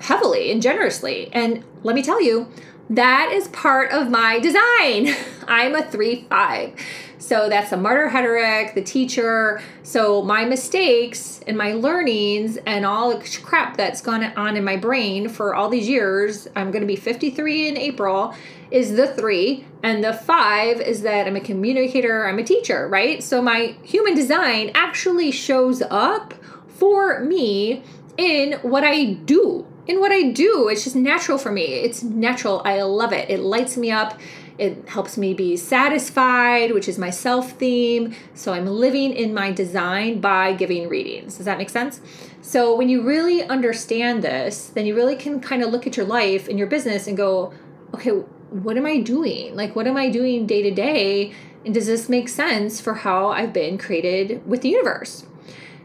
heavily 0.00 0.50
and 0.50 0.60
generously. 0.60 1.30
And 1.32 1.64
let 1.82 1.94
me 1.94 2.02
tell 2.02 2.22
you, 2.22 2.48
that 2.90 3.30
is 3.32 3.46
part 3.48 3.92
of 3.92 4.10
my 4.10 4.40
design. 4.40 5.14
I'm 5.48 5.74
a 5.74 5.82
3 5.82 6.26
5. 6.28 6.74
So 7.18 7.48
that's 7.48 7.70
the 7.70 7.76
martyr 7.76 8.08
heretic, 8.08 8.74
the 8.74 8.82
teacher. 8.82 9.62
So 9.84 10.22
my 10.22 10.44
mistakes 10.44 11.40
and 11.46 11.56
my 11.56 11.74
learnings 11.74 12.58
and 12.66 12.84
all 12.84 13.16
the 13.16 13.40
crap 13.44 13.76
that's 13.76 14.00
gone 14.00 14.24
on 14.24 14.56
in 14.56 14.64
my 14.64 14.76
brain 14.76 15.28
for 15.28 15.54
all 15.54 15.68
these 15.68 15.88
years, 15.88 16.48
I'm 16.56 16.72
going 16.72 16.80
to 16.80 16.86
be 16.86 16.96
53 16.96 17.68
in 17.68 17.76
April, 17.76 18.34
is 18.72 18.96
the 18.96 19.06
three. 19.06 19.64
And 19.84 20.02
the 20.02 20.12
five 20.12 20.80
is 20.80 21.02
that 21.02 21.28
I'm 21.28 21.36
a 21.36 21.40
communicator, 21.40 22.26
I'm 22.26 22.40
a 22.40 22.44
teacher, 22.44 22.88
right? 22.88 23.22
So 23.22 23.40
my 23.40 23.76
human 23.84 24.14
design 24.14 24.72
actually 24.74 25.30
shows 25.30 25.82
up 25.82 26.34
for 26.66 27.20
me 27.20 27.84
in 28.16 28.54
what 28.62 28.82
I 28.82 29.04
do. 29.04 29.66
In 29.86 29.98
what 30.00 30.12
I 30.12 30.30
do, 30.30 30.68
it's 30.68 30.84
just 30.84 30.96
natural 30.96 31.38
for 31.38 31.50
me. 31.50 31.64
It's 31.64 32.02
natural. 32.02 32.62
I 32.64 32.82
love 32.82 33.12
it. 33.12 33.30
It 33.30 33.40
lights 33.40 33.76
me 33.76 33.90
up 33.90 34.18
It 34.58 34.86
helps 34.90 35.16
me 35.16 35.32
be 35.32 35.56
satisfied, 35.56 36.72
which 36.74 36.86
is 36.86 36.98
my 36.98 37.08
self 37.08 37.52
theme. 37.52 38.14
So 38.34 38.52
I'm 38.52 38.66
living 38.66 39.14
in 39.14 39.32
my 39.32 39.52
design 39.52 40.20
by 40.20 40.52
giving 40.52 40.86
readings. 40.86 41.38
Does 41.38 41.46
that 41.46 41.56
make 41.56 41.70
sense? 41.70 42.02
So 42.42 42.76
when 42.76 42.90
you 42.90 43.00
really 43.00 43.42
understand 43.42 44.22
this, 44.22 44.66
then 44.68 44.84
you 44.84 44.94
really 44.94 45.16
can 45.16 45.40
kind 45.40 45.62
of 45.62 45.70
look 45.70 45.86
at 45.86 45.96
your 45.96 46.04
life 46.04 46.46
and 46.46 46.58
your 46.58 46.68
business 46.68 47.06
and 47.06 47.16
go, 47.16 47.54
okay, 47.94 48.10
what 48.10 48.76
am 48.76 48.84
I 48.84 48.98
doing? 49.00 49.56
Like, 49.56 49.74
what 49.74 49.86
am 49.86 49.96
I 49.96 50.10
doing 50.10 50.46
day 50.46 50.60
to 50.62 50.70
day? 50.70 51.32
And 51.64 51.72
does 51.72 51.86
this 51.86 52.10
make 52.10 52.28
sense 52.28 52.82
for 52.82 52.94
how 52.94 53.28
I've 53.28 53.54
been 53.54 53.78
created 53.78 54.46
with 54.46 54.60
the 54.60 54.68
universe? 54.68 55.24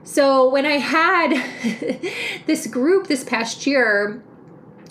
So 0.05 0.47
when 0.49 0.67
I 0.67 0.77
had 0.77 1.33
this 2.45 2.67
group 2.67 3.07
this 3.07 3.23
past 3.23 3.65
year, 3.65 4.23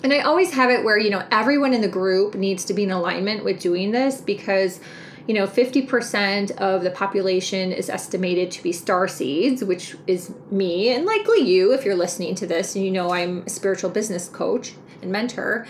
and 0.03 0.13
I 0.13 0.19
always 0.19 0.53
have 0.53 0.69
it 0.69 0.83
where, 0.83 0.99
you 0.99 1.09
know, 1.09 1.25
everyone 1.31 1.73
in 1.73 1.81
the 1.81 1.87
group 1.87 2.35
needs 2.35 2.65
to 2.65 2.73
be 2.73 2.83
in 2.83 2.91
alignment 2.91 3.43
with 3.43 3.59
doing 3.59 3.91
this 3.91 4.19
because, 4.19 4.81
you 5.25 5.33
know, 5.33 5.47
50% 5.47 6.51
of 6.57 6.83
the 6.83 6.91
population 6.91 7.71
is 7.71 7.89
estimated 7.89 8.51
to 8.51 8.61
be 8.61 8.73
star 8.73 9.07
seeds, 9.07 9.63
which 9.63 9.95
is 10.05 10.33
me 10.51 10.93
and 10.93 11.05
likely 11.05 11.39
you 11.39 11.73
if 11.73 11.85
you're 11.85 11.95
listening 11.95 12.35
to 12.35 12.45
this 12.45 12.75
and 12.75 12.83
you 12.85 12.91
know 12.91 13.11
I'm 13.11 13.43
a 13.47 13.49
spiritual 13.49 13.89
business 13.89 14.27
coach 14.27 14.73
and 15.01 15.11
mentor. 15.11 15.65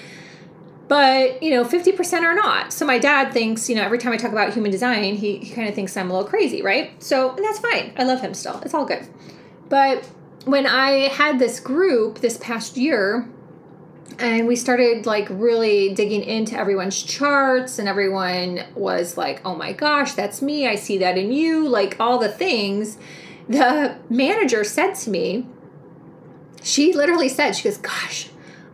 But, 0.87 1.41
you 1.41 1.51
know, 1.51 1.63
50% 1.63 2.21
are 2.23 2.35
not. 2.35 2.73
So 2.73 2.85
my 2.85 2.99
dad 2.99 3.31
thinks, 3.31 3.69
you 3.69 3.75
know, 3.75 3.83
every 3.83 3.99
time 3.99 4.11
I 4.11 4.17
talk 4.17 4.31
about 4.31 4.53
human 4.53 4.69
design, 4.69 5.15
he, 5.15 5.37
he 5.37 5.53
kind 5.53 5.67
of 5.67 5.73
thinks 5.73 5.95
I'm 5.95 6.09
a 6.09 6.13
little 6.13 6.29
crazy, 6.29 6.61
right? 6.61 7.01
So, 7.01 7.35
that's 7.41 7.57
fine. 7.57 7.93
I 7.97 8.03
love 8.03 8.21
him 8.21 8.35
still. 8.35 8.59
It's 8.63 8.73
all 8.73 8.85
good. 8.85 9.07
But 9.69 10.05
when 10.45 10.67
I 10.67 11.07
had 11.09 11.39
this 11.39 11.59
group 11.59 12.19
this 12.19 12.37
past 12.37 12.77
year, 12.77 13.27
and 14.19 14.47
we 14.47 14.55
started 14.55 15.05
like 15.05 15.27
really 15.29 15.93
digging 15.93 16.23
into 16.23 16.57
everyone's 16.57 17.01
charts 17.01 17.79
and 17.79 17.87
everyone 17.87 18.63
was 18.75 19.17
like 19.17 19.41
oh 19.45 19.55
my 19.55 19.73
gosh 19.73 20.13
that's 20.13 20.41
me 20.41 20.67
i 20.67 20.75
see 20.75 20.97
that 20.99 21.17
in 21.17 21.31
you 21.31 21.67
like 21.67 21.99
all 21.99 22.17
the 22.17 22.29
things 22.29 22.97
the 23.49 23.97
manager 24.09 24.63
said 24.63 24.93
to 24.93 25.09
me 25.09 25.47
she 26.61 26.93
literally 26.93 27.27
said 27.27 27.53
she 27.53 27.63
goes 27.63 27.77
gosh 27.77 28.29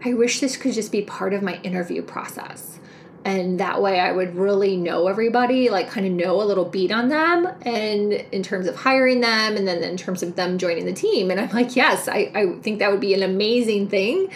i 0.06 0.14
wish 0.14 0.40
this 0.40 0.58
could 0.58 0.74
just 0.74 0.92
be 0.92 1.02
part 1.02 1.34
of 1.34 1.42
my 1.42 1.56
interview 1.62 2.02
process 2.02 2.80
and 3.24 3.60
that 3.60 3.82
way 3.82 4.00
i 4.00 4.12
would 4.12 4.36
really 4.36 4.76
know 4.76 5.08
everybody 5.08 5.70
like 5.70 5.90
kind 5.90 6.06
of 6.06 6.12
know 6.12 6.42
a 6.42 6.44
little 6.44 6.66
beat 6.66 6.92
on 6.92 7.10
them 7.10 7.48
and 7.62 8.14
in 8.14 8.42
terms 8.42 8.68
of 8.68 8.76
hiring 8.76 9.22
them 9.22 9.56
and 9.56 9.68
then 9.68 9.84
in 9.84 9.96
terms 9.96 10.24
of 10.24 10.36
them 10.36 10.58
joining 10.58 10.86
the 10.86 10.94
team 10.94 11.30
and 11.30 11.40
i'm 11.40 11.50
like 11.52 11.76
yes 11.76 12.08
i, 12.08 12.32
I 12.34 12.54
think 12.62 12.80
that 12.80 12.92
would 12.92 13.02
be 13.02 13.14
an 13.14 13.24
amazing 13.24 13.90
thing 13.90 14.30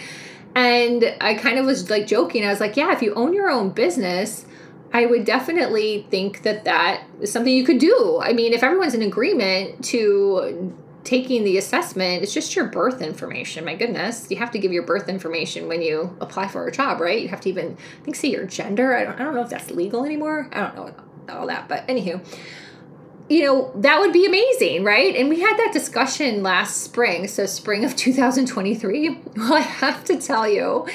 and 0.56 1.14
I 1.20 1.34
kind 1.34 1.58
of 1.58 1.66
was 1.66 1.90
like 1.90 2.06
joking. 2.06 2.42
I 2.42 2.48
was 2.48 2.60
like, 2.60 2.78
yeah, 2.78 2.90
if 2.90 3.02
you 3.02 3.12
own 3.12 3.34
your 3.34 3.50
own 3.50 3.68
business, 3.68 4.46
I 4.90 5.04
would 5.04 5.26
definitely 5.26 6.06
think 6.10 6.42
that 6.44 6.64
that 6.64 7.04
is 7.20 7.30
something 7.30 7.52
you 7.52 7.64
could 7.64 7.78
do. 7.78 8.18
I 8.22 8.32
mean, 8.32 8.54
if 8.54 8.62
everyone's 8.62 8.94
in 8.94 9.02
agreement 9.02 9.84
to 9.86 10.74
taking 11.06 11.44
the 11.44 11.56
assessment, 11.56 12.22
it's 12.22 12.34
just 12.34 12.54
your 12.54 12.66
birth 12.66 13.00
information. 13.00 13.64
My 13.64 13.74
goodness, 13.74 14.26
you 14.30 14.36
have 14.36 14.50
to 14.50 14.58
give 14.58 14.72
your 14.72 14.82
birth 14.82 15.08
information 15.08 15.68
when 15.68 15.80
you 15.80 16.16
apply 16.20 16.48
for 16.48 16.66
a 16.66 16.72
job, 16.72 17.00
right? 17.00 17.22
You 17.22 17.28
have 17.28 17.40
to 17.42 17.48
even, 17.48 17.76
I 18.00 18.04
think, 18.04 18.16
say 18.16 18.28
your 18.28 18.44
gender. 18.44 18.94
I 18.94 19.04
don't, 19.04 19.20
I 19.20 19.24
don't 19.24 19.34
know 19.34 19.42
if 19.42 19.48
that's 19.48 19.70
legal 19.70 20.04
anymore. 20.04 20.50
I 20.52 20.60
don't 20.60 20.76
know 20.76 20.94
all 21.28 21.46
that, 21.46 21.68
but 21.68 21.86
anywho 21.88 22.20
you 23.28 23.44
know, 23.44 23.72
that 23.74 23.98
would 23.98 24.12
be 24.12 24.24
amazing, 24.24 24.84
right? 24.84 25.16
And 25.16 25.28
we 25.28 25.40
had 25.40 25.56
that 25.56 25.72
discussion 25.72 26.42
last 26.42 26.82
spring, 26.82 27.26
so 27.26 27.46
spring 27.46 27.84
of 27.84 27.96
2023. 27.96 29.18
Well, 29.36 29.54
I 29.54 29.60
have 29.60 30.04
to 30.04 30.20
tell 30.20 30.48
you, 30.48 30.86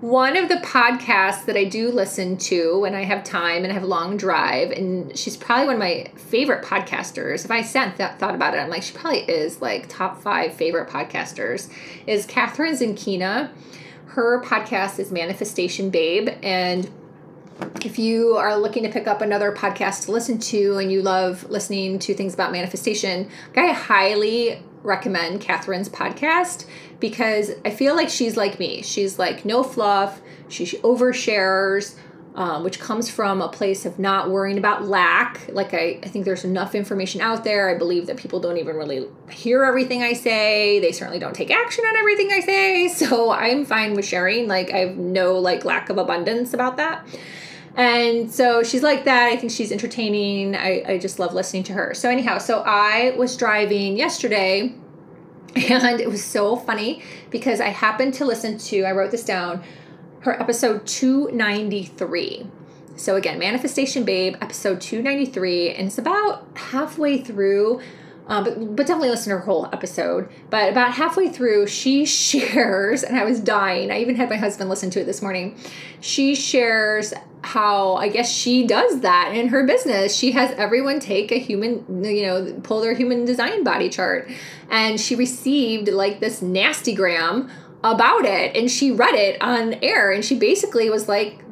one 0.00 0.36
of 0.36 0.48
the 0.48 0.56
podcasts 0.56 1.44
that 1.44 1.56
I 1.56 1.64
do 1.64 1.90
listen 1.90 2.38
to 2.38 2.78
when 2.80 2.94
I 2.94 3.04
have 3.04 3.22
time 3.22 3.64
and 3.64 3.70
I 3.70 3.74
have 3.74 3.82
a 3.82 3.86
long 3.86 4.16
drive, 4.16 4.70
and 4.70 5.16
she's 5.16 5.36
probably 5.36 5.66
one 5.66 5.74
of 5.74 5.80
my 5.80 6.10
favorite 6.16 6.64
podcasters. 6.64 7.44
If 7.44 7.50
I 7.50 7.62
sat 7.62 7.96
th- 7.96 8.12
thought 8.12 8.34
about 8.34 8.54
it, 8.54 8.58
I'm 8.58 8.70
like, 8.70 8.82
she 8.82 8.94
probably 8.94 9.20
is 9.20 9.60
like 9.60 9.88
top 9.88 10.22
five 10.22 10.54
favorite 10.54 10.88
podcasters, 10.88 11.70
is 12.06 12.26
Kathrin 12.26 12.72
Zenkina. 12.72 13.50
Her 14.06 14.42
podcast 14.42 14.98
is 14.98 15.12
Manifestation 15.12 15.90
Babe, 15.90 16.30
and 16.42 16.90
if 17.84 17.98
you 17.98 18.36
are 18.36 18.56
looking 18.56 18.84
to 18.84 18.88
pick 18.88 19.06
up 19.06 19.20
another 19.20 19.52
podcast 19.52 20.06
to 20.06 20.12
listen 20.12 20.38
to 20.38 20.78
and 20.78 20.90
you 20.90 21.02
love 21.02 21.48
listening 21.50 21.98
to 21.98 22.14
things 22.14 22.32
about 22.32 22.52
manifestation, 22.52 23.28
I 23.54 23.72
highly 23.72 24.62
recommend 24.82 25.40
Kathrin's 25.40 25.88
podcast 25.88 26.66
because 26.98 27.52
I 27.64 27.70
feel 27.70 27.94
like 27.94 28.08
she's 28.08 28.36
like 28.36 28.58
me. 28.58 28.82
She's 28.82 29.18
like 29.18 29.44
no 29.44 29.62
fluff, 29.62 30.20
she 30.48 30.66
overshares, 30.78 31.96
um, 32.34 32.62
which 32.62 32.78
comes 32.78 33.10
from 33.10 33.42
a 33.42 33.48
place 33.48 33.84
of 33.84 33.98
not 33.98 34.30
worrying 34.30 34.56
about 34.56 34.86
lack. 34.86 35.48
Like, 35.48 35.74
I, 35.74 35.98
I 36.02 36.08
think 36.08 36.24
there's 36.24 36.44
enough 36.44 36.74
information 36.74 37.20
out 37.20 37.42
there. 37.42 37.68
I 37.68 37.76
believe 37.76 38.06
that 38.06 38.16
people 38.16 38.38
don't 38.38 38.56
even 38.56 38.76
really 38.76 39.06
hear 39.30 39.64
everything 39.64 40.02
I 40.02 40.12
say. 40.12 40.78
They 40.78 40.92
certainly 40.92 41.18
don't 41.18 41.34
take 41.34 41.50
action 41.50 41.84
on 41.84 41.96
everything 41.96 42.30
I 42.32 42.40
say. 42.40 42.88
So 43.00 43.30
I'm 43.30 43.64
fine 43.64 43.94
with 43.94 44.04
sharing. 44.04 44.46
Like, 44.46 44.70
I 44.72 44.78
have 44.78 44.96
no 44.96 45.38
like 45.38 45.64
lack 45.64 45.90
of 45.90 45.98
abundance 45.98 46.54
about 46.54 46.76
that. 46.76 47.04
And 47.76 48.30
so 48.30 48.62
she's 48.62 48.82
like 48.82 49.04
that. 49.04 49.32
I 49.32 49.36
think 49.36 49.52
she's 49.52 49.70
entertaining. 49.70 50.56
I, 50.56 50.82
I 50.86 50.98
just 50.98 51.18
love 51.18 51.34
listening 51.34 51.62
to 51.64 51.72
her. 51.72 51.94
So, 51.94 52.10
anyhow, 52.10 52.38
so 52.38 52.62
I 52.66 53.14
was 53.16 53.36
driving 53.36 53.96
yesterday 53.96 54.74
and 55.56 56.00
it 56.00 56.08
was 56.08 56.24
so 56.24 56.56
funny 56.56 57.02
because 57.30 57.60
I 57.60 57.68
happened 57.68 58.14
to 58.14 58.24
listen 58.24 58.58
to, 58.58 58.82
I 58.82 58.92
wrote 58.92 59.10
this 59.10 59.24
down, 59.24 59.62
her 60.20 60.40
episode 60.40 60.86
293. 60.86 62.46
So, 62.96 63.16
again, 63.16 63.38
Manifestation 63.38 64.04
Babe, 64.04 64.36
episode 64.42 64.80
293. 64.80 65.74
And 65.74 65.86
it's 65.86 65.98
about 65.98 66.46
halfway 66.54 67.18
through. 67.18 67.80
Uh, 68.26 68.44
but, 68.44 68.76
but 68.76 68.86
definitely 68.86 69.10
listen 69.10 69.30
to 69.30 69.38
her 69.38 69.44
whole 69.44 69.68
episode. 69.72 70.28
But 70.50 70.70
about 70.70 70.92
halfway 70.92 71.28
through, 71.28 71.66
she 71.66 72.04
shares, 72.06 73.02
and 73.02 73.16
I 73.16 73.24
was 73.24 73.40
dying. 73.40 73.90
I 73.90 74.00
even 74.00 74.16
had 74.16 74.30
my 74.30 74.36
husband 74.36 74.70
listen 74.70 74.90
to 74.90 75.00
it 75.00 75.04
this 75.04 75.20
morning. 75.22 75.58
She 76.00 76.34
shares 76.34 77.12
how 77.42 77.94
I 77.94 78.08
guess 78.08 78.30
she 78.30 78.66
does 78.66 79.00
that 79.00 79.34
in 79.34 79.48
her 79.48 79.66
business. 79.66 80.14
She 80.14 80.32
has 80.32 80.52
everyone 80.52 81.00
take 81.00 81.32
a 81.32 81.38
human, 81.38 82.04
you 82.04 82.22
know, 82.26 82.60
pull 82.62 82.80
their 82.80 82.94
human 82.94 83.24
design 83.24 83.64
body 83.64 83.88
chart. 83.88 84.30
And 84.68 85.00
she 85.00 85.14
received 85.14 85.88
like 85.88 86.20
this 86.20 86.42
nasty 86.42 86.94
gram 86.94 87.50
about 87.82 88.26
it 88.26 88.54
and 88.54 88.70
she 88.70 88.90
read 88.90 89.14
it 89.14 89.40
on 89.40 89.74
air 89.82 90.12
and 90.12 90.22
she 90.22 90.38
basically 90.38 90.90
was 90.90 91.08
like 91.08 91.42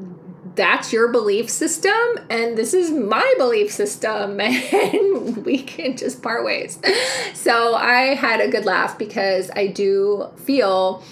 that's 0.59 0.93
your 0.93 1.09
belief 1.09 1.49
system 1.49 1.93
and 2.29 2.59
this 2.59 2.75
is 2.75 2.91
my 2.91 3.33
belief 3.39 3.71
system 3.71 4.41
and 4.41 5.47
we 5.47 5.63
can 5.63 5.97
just 5.97 6.21
part 6.21 6.45
ways. 6.45 6.79
So 7.33 7.75
I 7.75 8.17
had 8.17 8.41
a 8.41 8.49
good 8.49 8.65
laugh 8.65 8.99
because 8.99 9.51
I 9.55 9.69
do 9.69 10.29
feel 10.37 11.05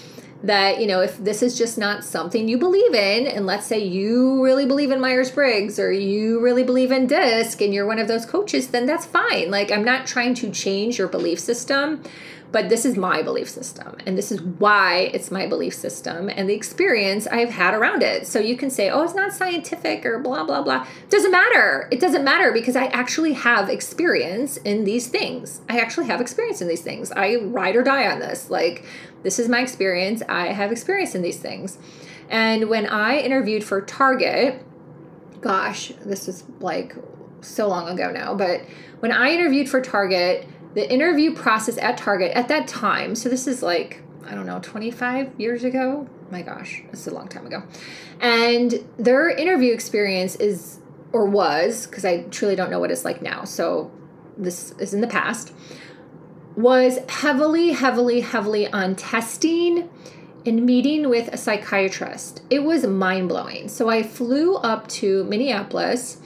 that 0.43 0.79
you 0.79 0.85
know 0.85 1.01
if 1.01 1.17
this 1.17 1.41
is 1.41 1.57
just 1.57 1.79
not 1.79 2.03
something 2.03 2.47
you 2.47 2.59
believe 2.59 2.93
in 2.93 3.25
and 3.25 3.47
let's 3.47 3.65
say 3.65 3.79
you 3.79 4.43
really 4.43 4.67
believe 4.67 4.91
in 4.91 5.01
myers-briggs 5.01 5.79
or 5.79 5.91
you 5.91 6.39
really 6.39 6.63
believe 6.63 6.91
in 6.91 7.07
disc 7.07 7.59
and 7.59 7.73
you're 7.73 7.87
one 7.87 7.97
of 7.97 8.07
those 8.07 8.23
coaches 8.23 8.67
then 8.67 8.85
that's 8.85 9.03
fine 9.03 9.49
like 9.49 9.71
i'm 9.71 9.83
not 9.83 10.05
trying 10.05 10.35
to 10.35 10.51
change 10.51 10.99
your 10.99 11.07
belief 11.07 11.39
system 11.39 12.03
but 12.51 12.69
this 12.69 12.85
is 12.85 12.95
my 12.95 13.21
belief 13.21 13.49
system 13.49 13.97
and 14.05 14.17
this 14.17 14.31
is 14.31 14.41
why 14.41 15.11
it's 15.13 15.31
my 15.31 15.45
belief 15.45 15.73
system 15.73 16.29
and 16.29 16.49
the 16.49 16.53
experience 16.53 17.27
I've 17.27 17.49
had 17.49 17.73
around 17.73 18.03
it. 18.03 18.25
So 18.25 18.39
you 18.39 18.55
can 18.55 18.69
say, 18.69 18.89
oh, 18.89 19.03
it's 19.03 19.13
not 19.13 19.33
scientific 19.33 20.05
or 20.05 20.19
blah, 20.19 20.43
blah, 20.43 20.61
blah. 20.61 20.87
Doesn't 21.09 21.31
matter. 21.31 21.87
It 21.91 21.99
doesn't 21.99 22.23
matter 22.23 22.51
because 22.51 22.75
I 22.75 22.85
actually 22.87 23.33
have 23.33 23.69
experience 23.69 24.57
in 24.57 24.85
these 24.85 25.07
things. 25.07 25.61
I 25.69 25.79
actually 25.79 26.07
have 26.07 26.21
experience 26.21 26.61
in 26.61 26.67
these 26.67 26.81
things. 26.81 27.11
I 27.11 27.35
ride 27.35 27.75
or 27.75 27.83
die 27.83 28.09
on 28.09 28.19
this. 28.19 28.49
Like, 28.49 28.85
this 29.23 29.39
is 29.39 29.49
my 29.49 29.61
experience. 29.61 30.21
I 30.29 30.47
have 30.47 30.71
experience 30.71 31.15
in 31.15 31.21
these 31.21 31.39
things. 31.39 31.77
And 32.29 32.69
when 32.69 32.85
I 32.85 33.19
interviewed 33.19 33.63
for 33.63 33.81
Target, 33.81 34.63
gosh, 35.41 35.91
this 36.05 36.27
is 36.27 36.43
like 36.59 36.95
so 37.41 37.67
long 37.67 37.87
ago 37.87 38.11
now, 38.11 38.33
but 38.33 38.61
when 38.99 39.11
I 39.11 39.31
interviewed 39.31 39.69
for 39.69 39.79
Target, 39.79 40.47
the 40.77 40.87
interview 40.93 41.33
process 41.33 41.75
at 41.79 41.97
Target 41.97 42.31
at 42.33 42.49
that 42.49 42.67
time, 42.67 43.15
so 43.15 43.29
this 43.29 43.47
is 43.47 43.63
like, 43.63 44.03
I 44.23 44.35
don't 44.35 44.45
know, 44.45 44.59
25 44.61 45.39
years 45.39 45.63
ago. 45.63 46.07
My 46.29 46.43
gosh, 46.43 46.83
is 46.91 47.07
a 47.07 47.13
long 47.13 47.27
time 47.27 47.47
ago. 47.47 47.63
And 48.21 48.87
their 48.97 49.27
interview 49.27 49.73
experience 49.73 50.35
is, 50.35 50.77
or 51.13 51.25
was, 51.25 51.87
because 51.87 52.05
I 52.05 52.25
truly 52.25 52.55
don't 52.55 52.69
know 52.69 52.79
what 52.79 52.91
it's 52.91 53.03
like 53.03 53.23
now. 53.23 53.43
So 53.43 53.91
this 54.37 54.71
is 54.73 54.93
in 54.93 55.01
the 55.01 55.07
past, 55.07 55.51
was 56.55 56.99
heavily, 57.09 57.71
heavily, 57.71 58.21
heavily 58.21 58.67
on 58.67 58.95
testing 58.95 59.89
and 60.45 60.63
meeting 60.63 61.09
with 61.09 61.27
a 61.29 61.37
psychiatrist. 61.37 62.43
It 62.51 62.59
was 62.59 62.85
mind 62.85 63.29
blowing. 63.29 63.67
So 63.67 63.89
I 63.89 64.03
flew 64.03 64.57
up 64.57 64.87
to 64.89 65.23
Minneapolis 65.23 66.19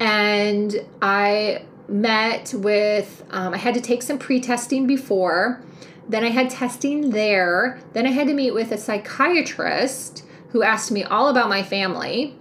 and 0.00 0.84
I 1.00 1.62
met 1.88 2.54
with, 2.54 3.24
um, 3.30 3.54
I 3.54 3.58
had 3.58 3.74
to 3.74 3.80
take 3.80 4.02
some 4.02 4.18
pre 4.18 4.40
testing 4.40 4.86
before. 4.86 5.62
Then 6.08 6.24
I 6.24 6.30
had 6.30 6.50
testing 6.50 7.10
there. 7.10 7.80
Then 7.92 8.06
I 8.06 8.10
had 8.10 8.26
to 8.28 8.34
meet 8.34 8.52
with 8.52 8.72
a 8.72 8.78
psychiatrist 8.78 10.24
who 10.50 10.62
asked 10.62 10.90
me 10.90 11.02
all 11.02 11.28
about 11.28 11.48
my 11.48 11.62
family. 11.62 12.36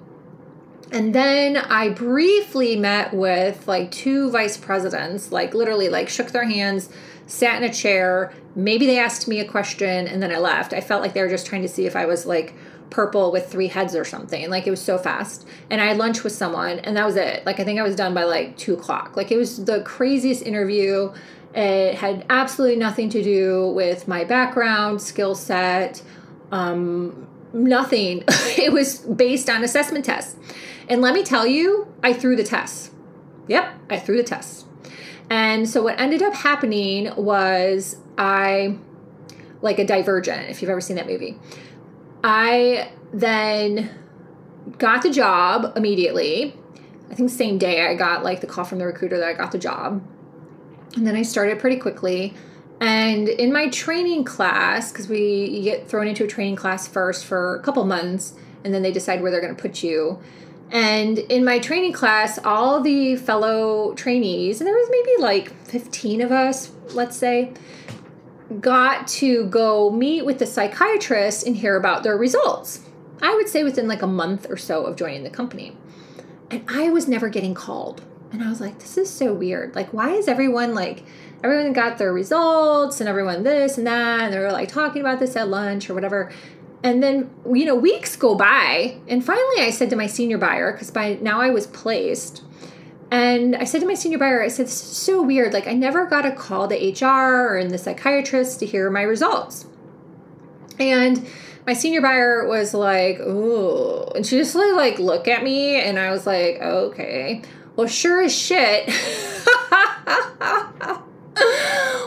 And 0.91 1.15
then 1.15 1.57
I 1.57 1.89
briefly 1.89 2.75
met 2.75 3.13
with 3.13 3.67
like 3.67 3.89
two 3.89 4.29
vice 4.29 4.57
presidents, 4.57 5.31
like 5.31 5.55
literally 5.55 5.89
like 5.89 6.07
shook 6.07 6.29
their 6.29 6.43
hands, 6.43 6.89
sat 7.25 7.61
in 7.61 7.67
a 7.67 7.73
chair. 7.73 8.31
Maybe 8.55 8.85
they 8.85 8.99
asked 8.99 9.27
me 9.27 9.39
a 9.39 9.45
question 9.45 10.07
and 10.07 10.21
then 10.21 10.31
I 10.31 10.37
left. 10.37 10.73
I 10.73 10.81
felt 10.81 11.01
like 11.01 11.13
they 11.13 11.21
were 11.21 11.29
just 11.29 11.47
trying 11.47 11.63
to 11.63 11.67
see 11.67 11.87
if 11.87 11.95
I 11.95 12.05
was 12.05 12.27
like 12.27 12.53
purple 12.93 13.31
with 13.31 13.51
three 13.51 13.67
heads 13.67 13.95
or 13.95 14.05
something. 14.05 14.49
Like 14.49 14.67
it 14.67 14.69
was 14.69 14.81
so 14.81 14.97
fast. 14.97 15.45
And 15.69 15.81
I 15.81 15.87
had 15.87 15.97
lunch 15.97 16.23
with 16.23 16.31
someone 16.31 16.79
and 16.79 16.95
that 16.95 17.05
was 17.05 17.15
it. 17.15 17.45
Like 17.45 17.59
I 17.59 17.63
think 17.63 17.79
I 17.79 17.83
was 17.83 17.95
done 17.95 18.13
by 18.13 18.23
like 18.23 18.55
two 18.55 18.75
o'clock. 18.75 19.17
Like 19.17 19.31
it 19.31 19.37
was 19.37 19.65
the 19.65 19.81
craziest 19.81 20.43
interview. 20.43 21.11
It 21.55 21.95
had 21.95 22.25
absolutely 22.29 22.77
nothing 22.77 23.09
to 23.09 23.23
do 23.23 23.67
with 23.69 24.07
my 24.07 24.23
background, 24.23 25.01
skill 25.01 25.35
set, 25.35 26.01
um, 26.51 27.27
nothing. 27.51 28.23
it 28.57 28.71
was 28.71 28.99
based 28.99 29.49
on 29.49 29.63
assessment 29.63 30.05
tests. 30.05 30.37
And 30.87 31.01
let 31.01 31.13
me 31.13 31.23
tell 31.23 31.47
you, 31.47 31.91
I 32.03 32.13
threw 32.13 32.35
the 32.35 32.43
tests. 32.43 32.91
Yep, 33.47 33.73
I 33.89 33.99
threw 33.99 34.17
the 34.17 34.23
tests. 34.23 34.65
And 35.29 35.67
so 35.67 35.81
what 35.81 35.99
ended 35.99 36.21
up 36.21 36.33
happening 36.33 37.11
was 37.15 37.97
I, 38.17 38.77
like 39.61 39.79
a 39.79 39.85
divergent, 39.85 40.49
if 40.49 40.61
you've 40.61 40.69
ever 40.69 40.81
seen 40.81 40.97
that 40.97 41.07
movie, 41.07 41.39
I 42.23 42.91
then 43.13 43.89
got 44.77 45.01
the 45.01 45.09
job 45.09 45.73
immediately. 45.75 46.55
I 47.11 47.15
think 47.15 47.29
same 47.29 47.57
day 47.57 47.85
I 47.85 47.95
got 47.95 48.23
like 48.23 48.41
the 48.41 48.47
call 48.47 48.63
from 48.63 48.79
the 48.79 48.85
recruiter 48.85 49.19
that 49.19 49.27
I 49.27 49.33
got 49.33 49.51
the 49.51 49.59
job. 49.59 50.01
And 50.95 51.05
then 51.05 51.15
I 51.15 51.23
started 51.23 51.59
pretty 51.59 51.77
quickly. 51.77 52.33
And 52.79 53.29
in 53.29 53.53
my 53.53 53.69
training 53.69 54.23
class, 54.23 54.91
because 54.91 55.07
we 55.07 55.61
get 55.61 55.87
thrown 55.87 56.07
into 56.07 56.23
a 56.23 56.27
training 56.27 56.55
class 56.55 56.87
first 56.87 57.25
for 57.25 57.55
a 57.55 57.61
couple 57.61 57.83
months, 57.85 58.33
and 58.63 58.73
then 58.73 58.81
they 58.81 58.91
decide 58.91 59.21
where 59.21 59.31
they're 59.31 59.41
going 59.41 59.55
to 59.55 59.61
put 59.61 59.83
you. 59.83 60.19
And 60.71 61.19
in 61.19 61.45
my 61.45 61.59
training 61.59 61.93
class, 61.93 62.39
all 62.43 62.81
the 62.81 63.15
fellow 63.15 63.93
trainees, 63.93 64.59
and 64.59 64.67
there 64.67 64.75
was 64.75 64.89
maybe 64.89 65.21
like 65.21 65.53
15 65.67 66.21
of 66.21 66.31
us, 66.31 66.71
let's 66.93 67.15
say, 67.15 67.53
got 68.61 69.07
to 69.07 69.45
go 69.45 69.89
meet 69.89 70.25
with 70.25 70.39
the 70.39 70.45
psychiatrist 70.45 71.45
and 71.45 71.55
hear 71.55 71.75
about 71.75 72.03
their 72.03 72.17
results. 72.17 72.81
I 73.21 73.33
would 73.35 73.47
say 73.47 73.63
within 73.63 73.87
like 73.87 74.01
a 74.01 74.07
month 74.07 74.47
or 74.49 74.57
so 74.57 74.85
of 74.85 74.95
joining 74.95 75.23
the 75.23 75.29
company. 75.29 75.77
And 76.49 76.63
I 76.67 76.89
was 76.89 77.07
never 77.07 77.29
getting 77.29 77.53
called. 77.53 78.03
And 78.31 78.43
I 78.43 78.49
was 78.49 78.59
like, 78.59 78.79
this 78.79 78.97
is 78.97 79.09
so 79.09 79.33
weird. 79.33 79.75
Like, 79.75 79.93
why 79.93 80.11
is 80.11 80.27
everyone 80.27 80.73
like, 80.73 81.03
everyone 81.43 81.71
got 81.73 81.97
their 81.97 82.11
results 82.11 82.99
and 82.99 83.07
everyone 83.07 83.43
this 83.43 83.77
and 83.77 83.85
that, 83.85 84.21
and 84.21 84.33
they 84.33 84.39
were 84.39 84.51
like 84.51 84.69
talking 84.69 85.01
about 85.01 85.19
this 85.19 85.35
at 85.35 85.47
lunch 85.47 85.89
or 85.89 85.93
whatever. 85.93 86.31
And 86.83 87.01
then, 87.01 87.29
you 87.49 87.65
know, 87.65 87.75
weeks 87.75 88.15
go 88.15 88.35
by, 88.35 88.97
and 89.07 89.23
finally 89.23 89.61
I 89.61 89.69
said 89.69 89.89
to 89.91 89.95
my 89.95 90.07
senior 90.07 90.37
buyer, 90.37 90.71
because 90.73 90.91
by 90.91 91.17
now 91.21 91.39
I 91.39 91.49
was 91.49 91.67
placed, 91.67 92.43
and 93.13 93.55
I 93.55 93.63
said 93.65 93.81
to 93.81 93.87
my 93.87 93.93
senior 93.93 94.17
buyer, 94.17 94.41
I 94.41 94.47
said, 94.47 94.65
this 94.65 94.73
is 94.73 94.97
so 94.97 95.21
weird. 95.21 95.53
Like, 95.53 95.67
I 95.67 95.73
never 95.73 96.07
got 96.07 96.25
a 96.25 96.31
call 96.31 96.67
to 96.67 96.75
HR 96.75 97.47
or 97.47 97.59
in 97.59 97.67
the 97.67 97.77
psychiatrist 97.77 98.59
to 98.61 98.65
hear 98.65 98.89
my 98.89 99.03
results. 99.03 99.67
And 100.79 101.27
my 101.67 101.73
senior 101.73 102.01
buyer 102.01 102.47
was 102.47 102.73
like, 102.73 103.19
"Ooh," 103.19 104.03
and 104.15 104.25
she 104.25 104.37
just 104.37 104.55
like 104.55 104.73
like 104.73 104.97
look 104.97 105.27
at 105.27 105.43
me, 105.43 105.79
and 105.79 105.99
I 105.99 106.09
was 106.09 106.25
like, 106.25 106.59
"Okay." 106.59 107.43
Well, 107.75 107.85
sure 107.87 108.23
as 108.23 108.35
shit. 108.35 108.89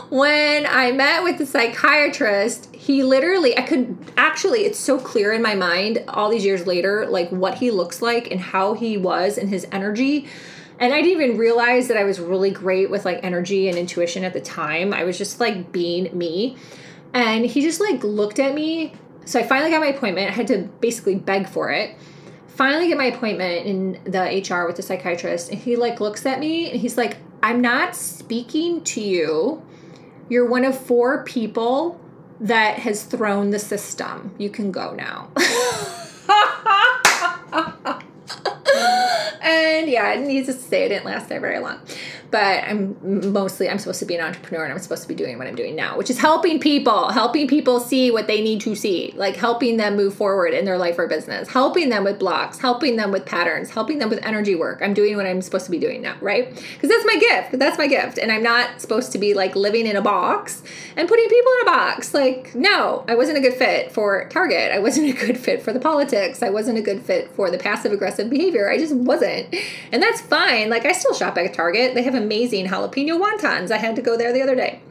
when 0.09 0.65
I 0.65 0.91
met 0.93 1.23
with 1.23 1.37
the 1.37 1.45
psychiatrist, 1.45 2.75
he 2.75 3.03
literally, 3.03 3.57
I 3.57 3.61
could 3.61 3.97
actually, 4.17 4.65
it's 4.65 4.79
so 4.79 4.99
clear 4.99 5.31
in 5.31 5.41
my 5.41 5.55
mind 5.55 6.03
all 6.09 6.29
these 6.29 6.43
years 6.45 6.67
later, 6.67 7.05
like 7.07 7.29
what 7.29 7.55
he 7.55 7.71
looks 7.71 8.01
like 8.01 8.29
and 8.29 8.41
how 8.41 8.73
he 8.73 8.97
was 8.97 9.37
and 9.37 9.49
his 9.49 9.65
energy. 9.71 10.27
And 10.79 10.93
I 10.93 11.01
didn't 11.01 11.21
even 11.21 11.37
realize 11.37 11.87
that 11.87 11.97
I 11.97 12.03
was 12.03 12.19
really 12.19 12.51
great 12.51 12.89
with 12.89 13.03
like 13.03 13.19
energy 13.23 13.67
and 13.67 13.77
intuition 13.77 14.23
at 14.23 14.33
the 14.33 14.41
time. 14.41 14.93
I 14.93 15.03
was 15.03 15.17
just 15.17 15.39
like 15.39 15.71
being 15.71 16.15
me. 16.15 16.57
And 17.13 17.45
he 17.45 17.61
just 17.61 17.81
like 17.81 18.03
looked 18.03 18.39
at 18.39 18.53
me. 18.53 18.93
So 19.25 19.39
I 19.39 19.43
finally 19.43 19.71
got 19.71 19.79
my 19.79 19.87
appointment. 19.87 20.29
I 20.29 20.33
had 20.33 20.47
to 20.47 20.69
basically 20.79 21.15
beg 21.15 21.49
for 21.49 21.71
it. 21.71 21.95
Finally 22.47 22.87
get 22.87 22.97
my 22.97 23.05
appointment 23.05 23.65
in 23.65 23.99
the 24.03 24.19
HR 24.19 24.67
with 24.67 24.75
the 24.75 24.83
psychiatrist. 24.83 25.49
And 25.49 25.59
he 25.59 25.75
like 25.75 25.99
looks 25.99 26.25
at 26.25 26.39
me 26.39 26.71
and 26.71 26.79
he's 26.79 26.97
like, 26.97 27.17
I'm 27.41 27.61
not 27.61 27.95
speaking 27.95 28.83
to 28.83 29.01
you. 29.01 29.63
You're 30.29 30.47
one 30.47 30.65
of 30.65 30.77
four 30.77 31.23
people 31.23 31.99
that 32.39 32.79
has 32.79 33.03
thrown 33.03 33.49
the 33.49 33.59
system. 33.59 34.35
You 34.37 34.49
can 34.49 34.71
go 34.71 34.93
now. 34.93 35.29
and 39.41 39.89
yeah, 39.89 40.15
needless 40.15 40.57
to 40.57 40.61
say, 40.61 40.85
it 40.85 40.89
didn't 40.89 41.05
last 41.05 41.29
there 41.29 41.39
very 41.39 41.59
long 41.59 41.79
but 42.31 42.63
I'm 42.63 43.31
mostly 43.31 43.69
I'm 43.69 43.79
supposed 43.79 43.99
to 43.99 44.05
be 44.05 44.15
an 44.15 44.21
entrepreneur 44.25 44.63
and 44.63 44.73
I'm 44.73 44.79
supposed 44.79 45.03
to 45.03 45.07
be 45.07 45.15
doing 45.15 45.37
what 45.37 45.47
I'm 45.47 45.55
doing 45.55 45.75
now, 45.75 45.97
which 45.97 46.09
is 46.09 46.19
helping 46.19 46.59
people, 46.59 47.09
helping 47.09 47.47
people 47.47 47.79
see 47.79 48.11
what 48.11 48.27
they 48.27 48.41
need 48.41 48.61
to 48.61 48.75
see, 48.75 49.13
like 49.15 49.35
helping 49.35 49.77
them 49.77 49.95
move 49.95 50.13
forward 50.13 50.53
in 50.53 50.65
their 50.65 50.77
life 50.77 50.97
or 50.97 51.07
business, 51.07 51.49
helping 51.49 51.89
them 51.89 52.03
with 52.03 52.19
blocks, 52.19 52.59
helping 52.59 52.95
them 52.95 53.11
with 53.11 53.25
patterns, 53.25 53.69
helping 53.69 53.99
them 53.99 54.09
with 54.09 54.23
energy 54.25 54.55
work. 54.55 54.81
I'm 54.81 54.93
doing 54.93 55.15
what 55.15 55.25
I'm 55.25 55.41
supposed 55.41 55.65
to 55.65 55.71
be 55.71 55.79
doing 55.79 56.01
now, 56.01 56.15
right? 56.21 56.49
Because 56.49 56.89
that's 56.89 57.05
my 57.05 57.17
gift. 57.17 57.59
That's 57.59 57.77
my 57.77 57.87
gift. 57.87 58.17
And 58.17 58.31
I'm 58.31 58.43
not 58.43 58.81
supposed 58.81 59.11
to 59.13 59.17
be 59.17 59.33
like 59.33 59.55
living 59.55 59.85
in 59.85 59.95
a 59.95 60.01
box 60.01 60.63
and 60.95 61.07
putting 61.07 61.29
people 61.29 61.51
in 61.61 61.67
a 61.67 61.71
box. 61.71 62.13
Like, 62.13 62.53
no, 62.55 63.05
I 63.07 63.15
wasn't 63.15 63.37
a 63.37 63.41
good 63.41 63.53
fit 63.53 63.91
for 63.91 64.27
Target. 64.29 64.71
I 64.71 64.79
wasn't 64.79 65.09
a 65.09 65.25
good 65.25 65.37
fit 65.37 65.61
for 65.61 65.71
the 65.71 65.79
politics. 65.79 66.43
I 66.43 66.49
wasn't 66.49 66.77
a 66.77 66.81
good 66.81 67.01
fit 67.01 67.31
for 67.31 67.49
the 67.49 67.57
passive 67.57 67.91
aggressive 67.91 68.29
behavior. 68.29 68.69
I 68.69 68.77
just 68.77 68.95
wasn't. 68.95 69.55
And 69.91 70.01
that's 70.03 70.21
fine. 70.21 70.69
Like 70.69 70.85
I 70.85 70.91
still 70.91 71.13
shop 71.13 71.37
at 71.37 71.53
Target. 71.53 71.95
They 71.95 72.03
have 72.03 72.16
amazing 72.17 72.67
jalapeno 72.67 73.19
wontons. 73.19 73.71
I 73.71 73.77
had 73.77 73.95
to 73.95 74.01
go 74.01 74.17
there 74.17 74.33
the 74.33 74.41
other 74.41 74.55
day. 74.55 74.81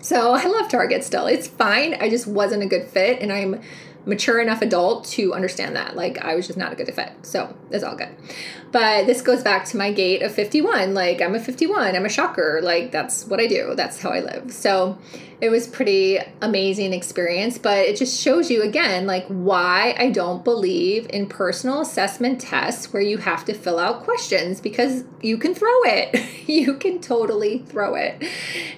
So 0.00 0.32
I 0.32 0.44
love 0.44 0.70
Target 0.70 1.04
still. 1.04 1.26
It's 1.26 1.48
fine. 1.48 1.94
I 1.94 2.08
just 2.08 2.26
wasn't 2.26 2.62
a 2.62 2.66
good 2.66 2.86
fit, 2.86 3.20
and 3.20 3.32
I'm 3.32 3.60
mature 4.08 4.40
enough 4.40 4.62
adult 4.62 5.04
to 5.04 5.34
understand 5.34 5.76
that. 5.76 5.94
Like 5.94 6.18
I 6.18 6.34
was 6.34 6.46
just 6.46 6.58
not 6.58 6.72
a 6.72 6.74
good 6.74 6.92
fit. 6.92 7.12
So 7.22 7.54
it's 7.70 7.84
all 7.84 7.94
good. 7.94 8.08
But 8.72 9.06
this 9.06 9.22
goes 9.22 9.42
back 9.42 9.66
to 9.66 9.76
my 9.76 9.92
gate 9.92 10.22
of 10.22 10.34
51. 10.34 10.94
Like 10.94 11.20
I'm 11.20 11.34
a 11.34 11.40
51. 11.40 11.94
I'm 11.94 12.06
a 12.06 12.08
shocker. 12.08 12.60
Like 12.62 12.90
that's 12.90 13.26
what 13.26 13.38
I 13.38 13.46
do. 13.46 13.74
That's 13.76 14.00
how 14.00 14.10
I 14.10 14.20
live. 14.20 14.52
So 14.52 14.98
it 15.40 15.50
was 15.50 15.68
pretty 15.68 16.18
amazing 16.42 16.92
experience, 16.92 17.58
but 17.58 17.78
it 17.86 17.96
just 17.96 18.20
shows 18.20 18.50
you 18.50 18.62
again 18.62 19.06
like 19.06 19.26
why 19.28 19.94
I 19.96 20.10
don't 20.10 20.42
believe 20.42 21.06
in 21.10 21.28
personal 21.28 21.80
assessment 21.80 22.40
tests 22.40 22.92
where 22.92 23.02
you 23.02 23.18
have 23.18 23.44
to 23.44 23.54
fill 23.54 23.78
out 23.78 24.02
questions 24.02 24.60
because 24.60 25.04
you 25.20 25.38
can 25.38 25.54
throw 25.54 25.82
it. 25.84 26.24
you 26.48 26.74
can 26.74 27.00
totally 27.00 27.58
throw 27.58 27.94
it. 27.94 28.24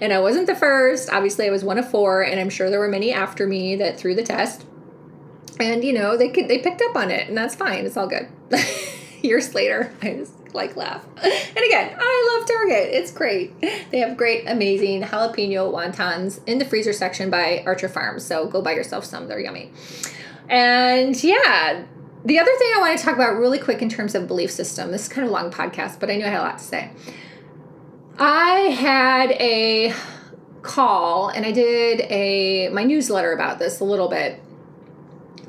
And 0.00 0.12
I 0.12 0.18
wasn't 0.18 0.48
the 0.48 0.56
first. 0.56 1.08
Obviously, 1.10 1.46
I 1.46 1.50
was 1.50 1.64
one 1.64 1.78
of 1.78 1.90
four 1.90 2.22
and 2.22 2.38
I'm 2.38 2.50
sure 2.50 2.68
there 2.68 2.80
were 2.80 2.88
many 2.88 3.12
after 3.12 3.46
me 3.46 3.76
that 3.76 3.98
threw 3.98 4.14
the 4.14 4.22
test 4.22 4.66
and 5.60 5.84
you 5.84 5.92
know 5.92 6.16
they 6.16 6.28
could 6.28 6.48
they 6.48 6.58
picked 6.58 6.82
up 6.82 6.96
on 6.96 7.10
it 7.10 7.28
and 7.28 7.36
that's 7.36 7.54
fine 7.54 7.84
it's 7.86 7.96
all 7.96 8.06
good. 8.06 8.28
Years 9.22 9.54
later 9.54 9.92
i 10.02 10.14
just 10.14 10.32
like 10.54 10.76
laugh. 10.76 11.04
And 11.16 11.64
again 11.64 11.96
i 11.98 12.36
love 12.38 12.48
target 12.48 12.88
it's 12.92 13.12
great. 13.12 13.58
They 13.90 13.98
have 13.98 14.16
great 14.16 14.44
amazing 14.46 15.02
jalapeno 15.02 15.72
wontons 15.72 16.40
in 16.46 16.58
the 16.58 16.64
freezer 16.64 16.92
section 16.92 17.30
by 17.30 17.62
archer 17.66 17.88
farms 17.88 18.24
so 18.24 18.46
go 18.46 18.62
buy 18.62 18.72
yourself 18.72 19.04
some 19.04 19.28
they're 19.28 19.40
yummy. 19.40 19.70
And 20.48 21.22
yeah 21.22 21.84
the 22.24 22.38
other 22.38 22.50
thing 22.58 22.72
i 22.76 22.80
want 22.80 22.98
to 22.98 23.04
talk 23.04 23.14
about 23.14 23.36
really 23.36 23.58
quick 23.58 23.80
in 23.80 23.88
terms 23.88 24.14
of 24.14 24.26
belief 24.26 24.50
system 24.50 24.90
this 24.90 25.02
is 25.02 25.08
kind 25.08 25.24
of 25.24 25.30
a 25.30 25.32
long 25.32 25.50
podcast 25.50 25.98
but 26.00 26.10
i 26.10 26.16
knew 26.16 26.24
i 26.24 26.28
had 26.28 26.40
a 26.40 26.42
lot 26.42 26.58
to 26.58 26.64
say. 26.64 26.90
I 28.18 28.76
had 28.78 29.30
a 29.32 29.94
call 30.62 31.28
and 31.28 31.46
i 31.46 31.52
did 31.52 32.00
a 32.10 32.68
my 32.70 32.84
newsletter 32.84 33.32
about 33.32 33.58
this 33.58 33.80
a 33.80 33.84
little 33.84 34.08
bit 34.08 34.40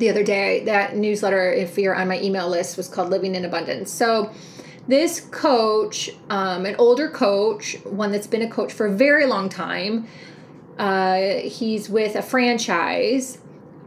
the 0.01 0.09
other 0.09 0.23
day. 0.23 0.65
That 0.65 0.97
newsletter, 0.97 1.53
if 1.53 1.77
you're 1.77 1.95
on 1.95 2.09
my 2.09 2.19
email 2.19 2.49
list, 2.49 2.75
was 2.75 2.89
called 2.89 3.09
Living 3.09 3.35
in 3.35 3.45
Abundance. 3.45 3.89
So, 3.89 4.33
this 4.87 5.21
coach, 5.21 6.09
um, 6.29 6.65
an 6.65 6.75
older 6.77 7.07
coach, 7.07 7.77
one 7.85 8.11
that's 8.11 8.27
been 8.27 8.41
a 8.41 8.49
coach 8.49 8.73
for 8.73 8.87
a 8.87 8.91
very 8.91 9.25
long 9.25 9.47
time, 9.47 10.07
uh, 10.77 11.35
he's 11.43 11.87
with 11.87 12.15
a 12.15 12.21
franchise 12.21 13.37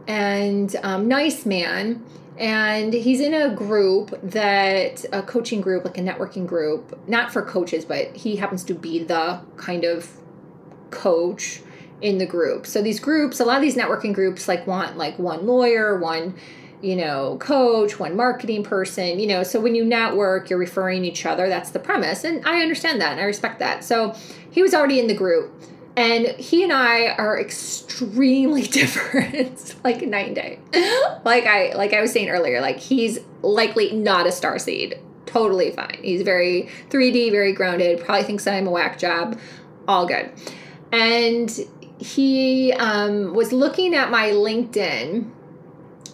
and 0.07 0.75
um, 0.81 1.07
nice 1.07 1.45
man. 1.45 2.03
And 2.37 2.93
he's 2.93 3.19
in 3.19 3.33
a 3.33 3.53
group 3.53 4.19
that, 4.23 5.05
a 5.11 5.21
coaching 5.21 5.61
group, 5.61 5.85
like 5.85 5.97
a 5.97 6.01
networking 6.01 6.47
group, 6.47 6.97
not 7.07 7.31
for 7.31 7.41
coaches, 7.41 7.85
but 7.85 8.15
he 8.15 8.37
happens 8.37 8.63
to 8.65 8.73
be 8.73 9.03
the 9.03 9.41
kind 9.57 9.83
of 9.83 10.17
coach 10.91 11.61
in 12.01 12.17
the 12.17 12.25
group. 12.25 12.65
So 12.65 12.81
these 12.81 12.99
groups, 12.99 13.39
a 13.39 13.45
lot 13.45 13.57
of 13.57 13.61
these 13.61 13.75
networking 13.75 14.13
groups 14.13 14.47
like 14.47 14.67
want 14.67 14.97
like 14.97 15.17
one 15.17 15.45
lawyer, 15.45 15.97
one 15.97 16.35
you 16.81 16.95
know, 16.95 17.37
coach, 17.39 17.99
one 17.99 18.15
marketing 18.15 18.63
person, 18.63 19.19
you 19.19 19.25
know, 19.25 19.41
so 19.41 19.59
when 19.59 19.73
you 19.73 19.83
network, 19.83 20.49
you're 20.49 20.59
referring 20.59 21.03
each 21.03 21.25
other. 21.25 21.49
That's 21.49 21.71
the 21.71 21.79
premise. 21.79 22.23
And 22.23 22.45
I 22.45 22.61
understand 22.61 23.01
that 23.01 23.13
and 23.13 23.21
I 23.21 23.23
respect 23.23 23.59
that. 23.59 23.83
So 23.83 24.15
he 24.51 24.61
was 24.61 24.73
already 24.73 24.99
in 24.99 25.07
the 25.07 25.15
group. 25.15 25.51
And 25.97 26.27
he 26.27 26.61
and 26.61 26.73
I 26.73 27.07
are 27.15 27.39
extremely 27.39 28.61
different, 28.67 29.75
like 29.83 30.01
night 30.01 30.27
and 30.27 30.35
day. 30.35 30.59
like 31.23 31.45
I 31.45 31.73
like 31.73 31.93
I 31.93 32.01
was 32.01 32.11
saying 32.11 32.29
earlier, 32.29 32.61
like 32.61 32.77
he's 32.77 33.19
likely 33.41 33.93
not 33.93 34.27
a 34.27 34.31
star 34.31 34.59
seed. 34.59 34.99
Totally 35.25 35.71
fine. 35.71 35.97
He's 36.01 36.21
very 36.21 36.69
3D, 36.89 37.31
very 37.31 37.53
grounded, 37.53 37.99
probably 38.01 38.25
thinks 38.25 38.45
I'm 38.45 38.67
a 38.67 38.71
whack 38.71 38.99
job. 38.99 39.39
All 39.87 40.05
good. 40.05 40.31
And 40.91 41.51
he 41.99 42.73
um, 42.73 43.33
was 43.33 43.51
looking 43.51 43.95
at 43.95 44.11
my 44.11 44.29
LinkedIn 44.29 45.29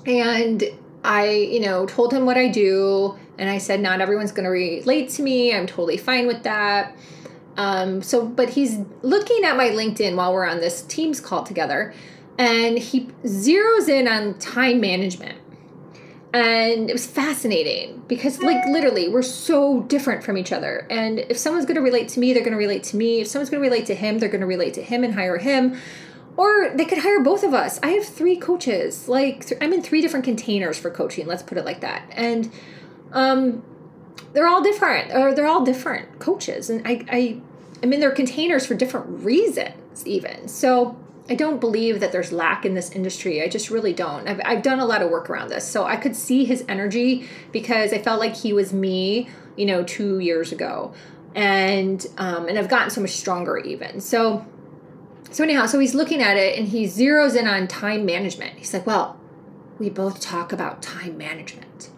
and 0.06 0.64
I, 1.04 1.30
you 1.30 1.60
know, 1.60 1.86
told 1.86 2.14
him 2.14 2.26
what 2.26 2.38
I 2.38 2.48
do 2.48 3.18
and 3.38 3.50
I 3.50 3.58
said 3.58 3.82
not 3.82 4.02
everyone's 4.02 4.32
going 4.32 4.44
to 4.46 4.52
relate 4.52 5.10
to 5.12 5.24
me. 5.24 5.54
I'm 5.54 5.66
totally 5.66 5.98
fine 5.98 6.28
with 6.28 6.44
that. 6.44 6.96
Um, 7.58 8.02
so, 8.02 8.26
but 8.26 8.52
he's 8.52 8.80
looking 9.02 9.44
at 9.44 9.58
my 9.58 9.70
LinkedIn 9.70 10.16
while 10.16 10.34
we're 10.34 10.46
on 10.46 10.60
this 10.60 10.84
Teams 10.84 11.20
call 11.20 11.44
together, 11.44 11.94
and 12.38 12.78
he 12.78 13.08
zeroes 13.26 13.90
in 13.90 14.08
on 14.08 14.36
time 14.40 14.80
management. 14.80 15.38
And 16.34 16.90
it 16.90 16.94
was 16.94 17.06
fascinating 17.06 18.04
because, 18.08 18.42
like, 18.42 18.66
literally, 18.66 19.10
we're 19.10 19.22
so 19.22 19.82
different 19.82 20.24
from 20.24 20.38
each 20.38 20.54
other. 20.54 20.88
And 20.90 21.20
if 21.20 21.38
someone's 21.38 21.66
going 21.66 21.76
to 21.76 21.82
relate 21.82 22.08
to 22.10 22.22
me, 22.22 22.32
they're 22.32 22.44
going 22.44 22.54
to 22.54 22.58
relate 22.58 22.84
to 22.84 22.96
me. 22.96 23.20
If 23.20 23.28
someone's 23.28 23.50
going 23.50 23.62
to 23.62 23.70
relate 23.70 23.86
to 23.88 23.96
him, 23.96 24.20
they're 24.20 24.30
going 24.30 24.42
to 24.42 24.48
relate 24.48 24.74
to 24.76 24.82
him 24.82 25.04
and 25.04 25.14
hire 25.14 25.38
him. 25.38 25.78
Or 26.38 26.72
they 26.74 26.86
could 26.86 27.00
hire 27.00 27.20
both 27.20 27.44
of 27.44 27.54
us. 27.54 27.82
I 27.84 27.90
have 27.92 28.06
three 28.06 28.38
coaches. 28.38 29.10
Like, 29.10 29.46
th- 29.48 29.62
I'm 29.62 29.74
in 29.74 29.82
three 29.82 30.00
different 30.00 30.24
containers 30.24 30.78
for 30.78 30.90
coaching, 30.90 31.28
let's 31.28 31.44
put 31.44 31.58
it 31.58 31.66
like 31.66 31.82
that. 31.82 32.08
And 32.12 32.50
um, 33.12 33.64
they're 34.32 34.48
all 34.48 34.64
different, 34.64 35.12
or 35.14 35.36
they're 35.36 35.48
all 35.48 35.66
different 35.66 36.20
coaches. 36.20 36.70
And 36.70 36.88
I, 36.88 37.06
I, 37.12 37.42
I 37.84 37.86
mean, 37.88 38.00
they're 38.00 38.12
containers 38.12 38.66
for 38.66 38.74
different 38.74 39.26
reasons, 39.26 40.08
even. 40.08 40.48
So, 40.48 40.98
I 41.32 41.34
don't 41.34 41.62
believe 41.62 42.02
that 42.02 42.12
there's 42.12 42.34
lack 42.34 42.66
in 42.66 42.74
this 42.74 42.92
industry. 42.92 43.42
I 43.42 43.48
just 43.48 43.70
really 43.70 43.94
don't. 43.94 44.28
I've, 44.28 44.42
I've 44.44 44.62
done 44.62 44.80
a 44.80 44.86
lot 44.86 45.02
of 45.02 45.10
work 45.10 45.30
around 45.30 45.48
this. 45.48 45.66
So 45.66 45.86
I 45.86 45.96
could 45.96 46.14
see 46.14 46.44
his 46.44 46.66
energy 46.68 47.26
because 47.54 47.94
I 47.94 48.00
felt 48.00 48.20
like 48.20 48.36
he 48.36 48.52
was 48.52 48.74
me, 48.74 49.30
you 49.56 49.66
know, 49.66 49.82
two 49.82 50.20
years 50.20 50.52
ago. 50.52 50.94
And 51.34 52.06
um, 52.18 52.50
and 52.50 52.60
I've 52.60 52.68
gotten 52.68 52.90
so 52.90 53.00
much 53.00 53.12
stronger 53.12 53.58
even. 53.58 54.02
So 54.02 54.46
so 55.32 55.46
anyhow, 55.46 55.68
so 55.68 55.80
he's 55.80 55.96
looking 55.96 56.22
at 56.22 56.36
it 56.36 56.60
and 56.60 56.68
he 56.68 56.84
zeroes 56.84 57.38
in 57.38 57.48
on 57.48 57.70
time 57.70 58.06
management. 58.06 58.58
He's 58.58 58.74
like, 58.74 58.86
well, 58.86 59.18
we 59.80 59.90
both 59.90 60.20
talk 60.20 60.52
about 60.52 60.82
time 60.82 61.18
management. 61.18 61.92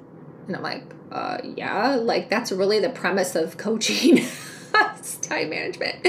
And 0.46 0.56
I'm 0.56 0.62
like, 0.62 0.84
uh, 1.14 1.38
yeah, 1.56 1.96
like 1.96 2.30
that's 2.30 2.52
really 2.52 2.80
the 2.80 2.90
premise 2.90 3.36
of 3.36 3.58
coaching. 3.58 4.18
It's 4.98 5.18
time 5.22 5.52
management. 5.52 6.08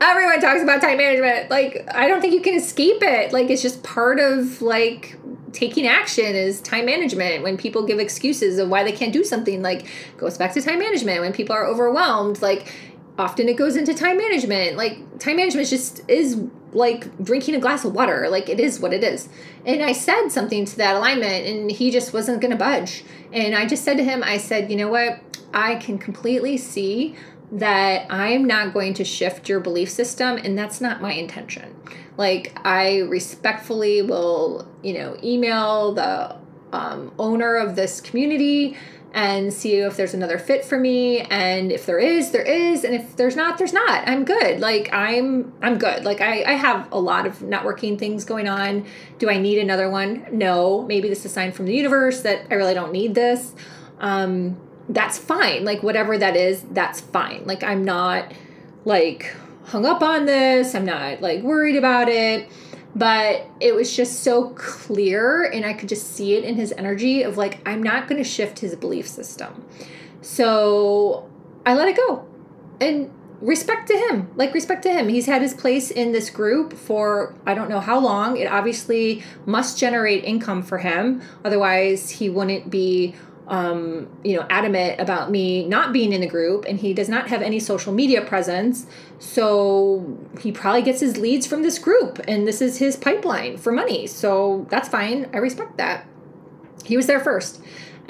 Everyone 0.00 0.40
talks 0.40 0.62
about 0.62 0.80
time 0.80 0.98
management. 0.98 1.50
Like, 1.50 1.88
I 1.92 2.06
don't 2.06 2.20
think 2.20 2.32
you 2.32 2.40
can 2.40 2.54
escape 2.54 3.02
it. 3.02 3.32
Like, 3.32 3.50
it's 3.50 3.60
just 3.60 3.82
part 3.82 4.20
of 4.20 4.62
like 4.62 5.18
taking 5.52 5.88
action 5.88 6.36
is 6.36 6.60
time 6.60 6.86
management. 6.86 7.42
When 7.42 7.56
people 7.56 7.84
give 7.84 7.98
excuses 7.98 8.60
of 8.60 8.68
why 8.68 8.84
they 8.84 8.92
can't 8.92 9.12
do 9.12 9.24
something, 9.24 9.60
like 9.60 9.88
goes 10.16 10.38
back 10.38 10.54
to 10.54 10.62
time 10.62 10.78
management. 10.78 11.20
When 11.20 11.32
people 11.32 11.56
are 11.56 11.66
overwhelmed, 11.66 12.40
like 12.40 12.72
often 13.18 13.48
it 13.48 13.56
goes 13.56 13.74
into 13.74 13.92
time 13.92 14.18
management. 14.18 14.76
Like 14.76 15.18
time 15.18 15.34
management 15.34 15.64
is 15.64 15.70
just 15.70 16.08
is 16.08 16.40
like 16.72 17.16
drinking 17.22 17.54
a 17.54 17.58
glass 17.58 17.84
of 17.84 17.94
water. 17.94 18.28
Like 18.28 18.48
it 18.48 18.60
is 18.60 18.80
what 18.80 18.92
it 18.92 19.02
is. 19.02 19.28
And 19.64 19.82
I 19.82 19.92
said 19.92 20.28
something 20.28 20.64
to 20.64 20.76
that 20.76 20.96
alignment 20.96 21.46
and 21.46 21.70
he 21.70 21.90
just 21.90 22.12
wasn't 22.12 22.40
going 22.40 22.50
to 22.50 22.56
budge. 22.56 23.04
And 23.32 23.54
I 23.54 23.66
just 23.66 23.84
said 23.84 23.96
to 23.96 24.04
him, 24.04 24.22
I 24.22 24.38
said, 24.38 24.70
you 24.70 24.76
know 24.76 24.88
what? 24.88 25.20
I 25.52 25.76
can 25.76 25.98
completely 25.98 26.56
see 26.56 27.16
that 27.50 28.06
I'm 28.10 28.44
not 28.44 28.74
going 28.74 28.92
to 28.94 29.04
shift 29.04 29.48
your 29.48 29.60
belief 29.60 29.88
system 29.90 30.36
and 30.36 30.58
that's 30.58 30.80
not 30.80 31.00
my 31.00 31.12
intention. 31.12 31.74
Like 32.16 32.58
I 32.64 33.00
respectfully 33.00 34.02
will, 34.02 34.68
you 34.82 34.94
know, 34.94 35.16
email 35.22 35.94
the 35.94 36.36
um, 36.72 37.12
owner 37.18 37.56
of 37.56 37.76
this 37.76 38.00
community 38.00 38.76
and 39.14 39.52
see 39.52 39.76
if 39.76 39.96
there's 39.96 40.14
another 40.14 40.38
fit 40.38 40.64
for 40.64 40.78
me. 40.78 41.20
And 41.20 41.72
if 41.72 41.86
there 41.86 41.98
is 41.98 42.30
there 42.30 42.42
is. 42.42 42.84
And 42.84 42.94
if 42.94 43.16
there's 43.16 43.36
not 43.36 43.58
there's 43.58 43.72
not. 43.72 44.06
I'm 44.06 44.24
good. 44.24 44.60
Like 44.60 44.92
i'm 44.92 45.52
i'm 45.62 45.78
good. 45.78 46.04
Like 46.04 46.20
i, 46.20 46.42
I 46.44 46.52
have 46.52 46.90
a 46.92 47.00
lot 47.00 47.26
of 47.26 47.38
networking 47.38 47.98
things 47.98 48.24
going 48.24 48.48
on. 48.48 48.84
Do 49.18 49.30
i 49.30 49.38
need 49.38 49.58
another 49.58 49.88
one? 49.90 50.26
No. 50.30 50.82
Maybe 50.82 51.08
this 51.08 51.20
is 51.20 51.26
a 51.26 51.28
sign 51.30 51.52
from 51.52 51.66
the 51.66 51.74
universe 51.74 52.22
that 52.22 52.46
i 52.50 52.54
really 52.54 52.74
don't 52.74 52.92
need 52.92 53.14
this. 53.14 53.54
Um 53.98 54.58
that's 54.90 55.18
fine. 55.18 55.64
Like 55.64 55.82
whatever 55.82 56.16
that 56.18 56.36
is 56.36 56.62
that's 56.70 57.00
fine. 57.00 57.42
Like 57.46 57.62
i'm 57.62 57.84
not 57.84 58.32
like 58.84 59.34
hung 59.64 59.86
up 59.86 60.02
on 60.02 60.26
this. 60.26 60.74
I'm 60.74 60.84
not 60.84 61.20
like 61.20 61.42
worried 61.42 61.76
about 61.76 62.08
it 62.08 62.48
but 62.94 63.46
it 63.60 63.74
was 63.74 63.94
just 63.94 64.22
so 64.22 64.50
clear 64.50 65.44
and 65.44 65.64
i 65.64 65.72
could 65.72 65.88
just 65.88 66.14
see 66.14 66.34
it 66.34 66.44
in 66.44 66.56
his 66.56 66.72
energy 66.72 67.22
of 67.22 67.36
like 67.36 67.60
i'm 67.66 67.82
not 67.82 68.08
going 68.08 68.22
to 68.22 68.28
shift 68.28 68.58
his 68.60 68.74
belief 68.76 69.08
system. 69.08 69.64
So 70.20 71.28
i 71.64 71.74
let 71.74 71.88
it 71.88 71.96
go. 71.96 72.26
And 72.80 73.12
respect 73.40 73.86
to 73.86 73.96
him 73.96 74.28
like 74.34 74.52
respect 74.52 74.82
to 74.82 74.90
him. 74.90 75.08
He's 75.08 75.26
had 75.26 75.42
his 75.42 75.54
place 75.54 75.92
in 75.92 76.10
this 76.10 76.28
group 76.28 76.72
for 76.72 77.34
i 77.46 77.54
don't 77.54 77.68
know 77.68 77.80
how 77.80 77.98
long. 77.98 78.36
It 78.36 78.46
obviously 78.46 79.22
must 79.46 79.78
generate 79.78 80.24
income 80.24 80.62
for 80.62 80.78
him. 80.78 81.22
Otherwise 81.44 82.10
he 82.10 82.28
wouldn't 82.28 82.70
be 82.70 83.14
um, 83.48 84.08
you 84.22 84.36
know, 84.36 84.46
adamant 84.50 85.00
about 85.00 85.30
me 85.30 85.66
not 85.66 85.92
being 85.92 86.12
in 86.12 86.20
the 86.20 86.26
group, 86.26 86.64
and 86.66 86.78
he 86.78 86.92
does 86.94 87.08
not 87.08 87.28
have 87.28 87.42
any 87.42 87.58
social 87.58 87.92
media 87.92 88.22
presence. 88.22 88.86
So 89.18 90.18
he 90.40 90.52
probably 90.52 90.82
gets 90.82 91.00
his 91.00 91.16
leads 91.16 91.46
from 91.46 91.62
this 91.62 91.78
group, 91.78 92.20
and 92.28 92.46
this 92.46 92.60
is 92.60 92.78
his 92.78 92.94
pipeline 92.96 93.56
for 93.56 93.72
money. 93.72 94.06
So 94.06 94.66
that's 94.70 94.88
fine. 94.88 95.28
I 95.32 95.38
respect 95.38 95.78
that. 95.78 96.06
He 96.84 96.96
was 96.96 97.06
there 97.06 97.20
first. 97.20 97.60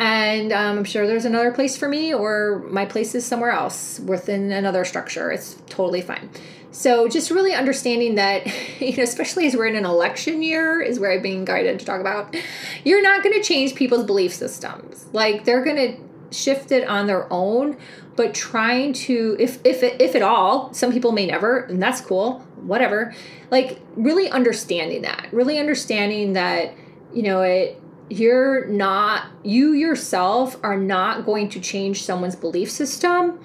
And 0.00 0.52
um, 0.52 0.78
I'm 0.78 0.84
sure 0.84 1.08
there's 1.08 1.24
another 1.24 1.52
place 1.52 1.76
for 1.76 1.88
me, 1.88 2.14
or 2.14 2.64
my 2.70 2.84
place 2.84 3.14
is 3.14 3.26
somewhere 3.26 3.50
else 3.50 3.98
within 4.00 4.52
another 4.52 4.84
structure. 4.84 5.32
It's 5.32 5.60
totally 5.66 6.02
fine. 6.02 6.30
So 6.78 7.08
just 7.08 7.32
really 7.32 7.54
understanding 7.54 8.14
that, 8.14 8.46
you 8.80 8.96
know, 8.96 9.02
especially 9.02 9.48
as 9.48 9.56
we're 9.56 9.66
in 9.66 9.74
an 9.74 9.84
election 9.84 10.44
year, 10.44 10.80
is 10.80 11.00
where 11.00 11.10
I'm 11.10 11.22
being 11.22 11.44
guided 11.44 11.80
to 11.80 11.84
talk 11.84 12.00
about. 12.00 12.36
You're 12.84 13.02
not 13.02 13.24
going 13.24 13.34
to 13.34 13.42
change 13.42 13.74
people's 13.74 14.04
belief 14.04 14.32
systems. 14.32 15.06
Like 15.12 15.44
they're 15.44 15.64
going 15.64 15.76
to 15.76 16.36
shift 16.36 16.70
it 16.70 16.86
on 16.86 17.08
their 17.08 17.30
own, 17.32 17.78
but 18.14 18.32
trying 18.32 18.92
to, 18.92 19.36
if 19.40 19.58
if 19.64 19.82
if 19.82 20.14
at 20.14 20.22
all, 20.22 20.72
some 20.72 20.92
people 20.92 21.10
may 21.10 21.26
never, 21.26 21.64
and 21.64 21.82
that's 21.82 22.00
cool. 22.00 22.46
Whatever. 22.62 23.12
Like 23.50 23.80
really 23.96 24.30
understanding 24.30 25.02
that, 25.02 25.26
really 25.32 25.58
understanding 25.58 26.34
that, 26.34 26.74
you 27.12 27.24
know, 27.24 27.42
it 27.42 27.82
you're 28.08 28.66
not 28.68 29.26
you 29.42 29.72
yourself 29.72 30.56
are 30.62 30.78
not 30.78 31.26
going 31.26 31.48
to 31.48 31.60
change 31.60 32.04
someone's 32.04 32.36
belief 32.36 32.70
system 32.70 33.38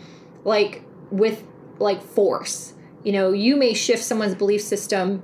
like 0.46 0.82
with 1.12 1.44
like 1.80 2.02
force 2.02 2.74
you 3.04 3.12
know, 3.12 3.32
you 3.32 3.56
may 3.56 3.74
shift 3.74 4.04
someone's 4.04 4.36
belief 4.36 4.62
system 4.62 5.24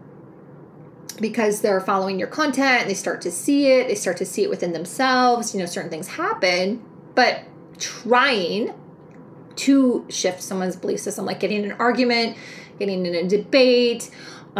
because 1.19 1.61
they're 1.61 1.81
following 1.81 2.19
your 2.19 2.27
content 2.27 2.81
and 2.81 2.89
they 2.89 2.93
start 2.93 3.21
to 3.21 3.31
see 3.31 3.67
it, 3.67 3.87
they 3.87 3.95
start 3.95 4.17
to 4.17 4.25
see 4.25 4.43
it 4.43 4.49
within 4.49 4.73
themselves, 4.73 5.53
you 5.53 5.59
know, 5.59 5.65
certain 5.65 5.89
things 5.89 6.07
happen, 6.07 6.83
but 7.15 7.43
trying 7.77 8.73
to 9.55 10.05
shift 10.09 10.41
someone's 10.41 10.75
belief 10.75 10.99
system, 10.99 11.25
like 11.25 11.39
getting 11.39 11.63
in 11.63 11.71
an 11.71 11.77
argument, 11.79 12.37
getting 12.77 13.05
in 13.05 13.13
a 13.13 13.27
debate, 13.27 14.09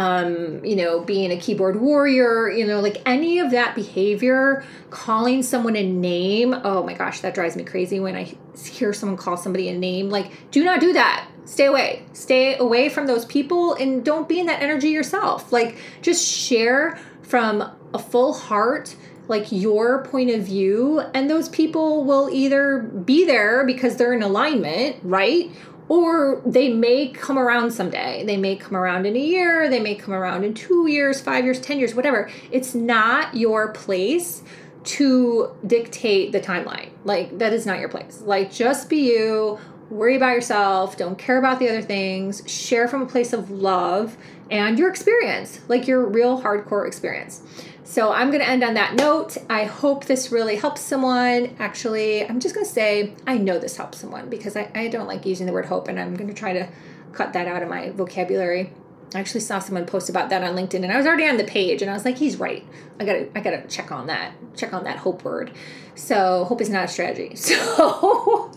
um, 0.00 0.64
you 0.64 0.76
know, 0.76 1.00
being 1.00 1.30
a 1.30 1.36
keyboard 1.36 1.78
warrior, 1.78 2.48
you 2.48 2.66
know, 2.66 2.80
like 2.80 3.02
any 3.04 3.38
of 3.38 3.50
that 3.50 3.74
behavior, 3.74 4.64
calling 4.88 5.42
someone 5.42 5.76
a 5.76 5.86
name. 5.86 6.54
Oh 6.64 6.82
my 6.82 6.94
gosh, 6.94 7.20
that 7.20 7.34
drives 7.34 7.54
me 7.54 7.64
crazy 7.64 8.00
when 8.00 8.16
I 8.16 8.34
hear 8.58 8.94
someone 8.94 9.18
call 9.18 9.36
somebody 9.36 9.68
a 9.68 9.76
name. 9.76 10.08
Like, 10.08 10.50
do 10.50 10.64
not 10.64 10.80
do 10.80 10.94
that 10.94 11.28
stay 11.46 11.66
away 11.66 12.04
stay 12.12 12.56
away 12.58 12.88
from 12.88 13.08
those 13.08 13.24
people 13.24 13.74
and 13.74 14.04
don't 14.04 14.28
be 14.28 14.38
in 14.38 14.46
that 14.46 14.62
energy 14.62 14.90
yourself 14.90 15.52
like 15.52 15.76
just 16.00 16.24
share 16.24 16.96
from 17.22 17.68
a 17.92 17.98
full 17.98 18.32
heart 18.32 18.94
like 19.26 19.50
your 19.50 20.04
point 20.04 20.30
of 20.30 20.42
view 20.42 21.00
and 21.12 21.28
those 21.28 21.48
people 21.48 22.04
will 22.04 22.28
either 22.30 22.80
be 23.04 23.24
there 23.24 23.64
because 23.64 23.96
they're 23.96 24.12
in 24.12 24.22
alignment 24.22 24.96
right 25.02 25.50
or 25.90 26.40
they 26.46 26.72
may 26.72 27.08
come 27.08 27.36
around 27.36 27.72
someday. 27.72 28.22
They 28.24 28.36
may 28.36 28.54
come 28.54 28.76
around 28.76 29.06
in 29.06 29.16
a 29.16 29.20
year 29.20 29.68
they 29.68 29.80
may 29.80 29.96
come 29.96 30.14
around 30.14 30.44
in 30.44 30.54
2 30.54 30.86
years 30.86 31.20
5 31.20 31.44
years 31.44 31.60
10 31.60 31.80
years 31.80 31.94
whatever. 31.96 32.30
It's 32.52 32.74
not 32.76 33.34
your 33.34 33.72
place 33.72 34.42
to 34.84 35.50
dictate 35.66 36.30
the 36.30 36.40
timeline. 36.40 36.90
Like 37.04 37.38
that 37.38 37.52
is 37.52 37.66
not 37.66 37.80
your 37.80 37.88
place. 37.88 38.22
Like 38.24 38.52
just 38.52 38.88
be 38.88 39.12
you 39.12 39.58
worry 39.90 40.14
about 40.14 40.30
yourself, 40.30 40.96
don't 40.96 41.18
care 41.18 41.38
about 41.38 41.58
the 41.58 41.68
other 41.68 41.82
things, 41.82 42.48
share 42.48 42.86
from 42.86 43.02
a 43.02 43.06
place 43.06 43.32
of 43.32 43.50
love 43.50 44.16
and 44.48 44.78
your 44.78 44.88
experience, 44.88 45.58
like 45.66 45.88
your 45.88 46.06
real 46.06 46.40
hardcore 46.40 46.86
experience. 46.86 47.42
So 47.90 48.12
I'm 48.12 48.28
going 48.28 48.40
to 48.40 48.48
end 48.48 48.62
on 48.62 48.74
that 48.74 48.94
note. 48.94 49.36
I 49.50 49.64
hope 49.64 50.04
this 50.04 50.30
really 50.30 50.54
helps 50.54 50.80
someone. 50.80 51.56
Actually, 51.58 52.24
I'm 52.24 52.38
just 52.38 52.54
going 52.54 52.64
to 52.64 52.72
say 52.72 53.14
I 53.26 53.36
know 53.36 53.58
this 53.58 53.76
helps 53.76 53.98
someone 53.98 54.30
because 54.30 54.56
I, 54.56 54.70
I 54.76 54.86
don't 54.86 55.08
like 55.08 55.26
using 55.26 55.44
the 55.44 55.52
word 55.52 55.66
hope 55.66 55.88
and 55.88 55.98
I'm 55.98 56.14
going 56.14 56.28
to 56.28 56.34
try 56.34 56.52
to 56.52 56.68
cut 57.12 57.32
that 57.32 57.48
out 57.48 57.64
of 57.64 57.68
my 57.68 57.90
vocabulary. 57.90 58.72
I 59.12 59.18
actually 59.18 59.40
saw 59.40 59.58
someone 59.58 59.86
post 59.86 60.08
about 60.08 60.30
that 60.30 60.44
on 60.44 60.54
LinkedIn 60.54 60.84
and 60.84 60.92
I 60.92 60.98
was 60.98 61.04
already 61.04 61.26
on 61.26 61.36
the 61.36 61.42
page 61.42 61.82
and 61.82 61.90
I 61.90 61.94
was 61.94 62.04
like, 62.04 62.16
he's 62.16 62.36
right. 62.36 62.64
I 63.00 63.04
gotta 63.04 63.28
I 63.36 63.40
gotta 63.40 63.66
check 63.66 63.90
on 63.90 64.06
that. 64.06 64.34
Check 64.56 64.72
on 64.72 64.84
that 64.84 64.98
hope 64.98 65.24
word. 65.24 65.50
So 65.96 66.44
hope 66.44 66.60
is 66.60 66.70
not 66.70 66.84
a 66.84 66.88
strategy. 66.88 67.34
So 67.36 68.52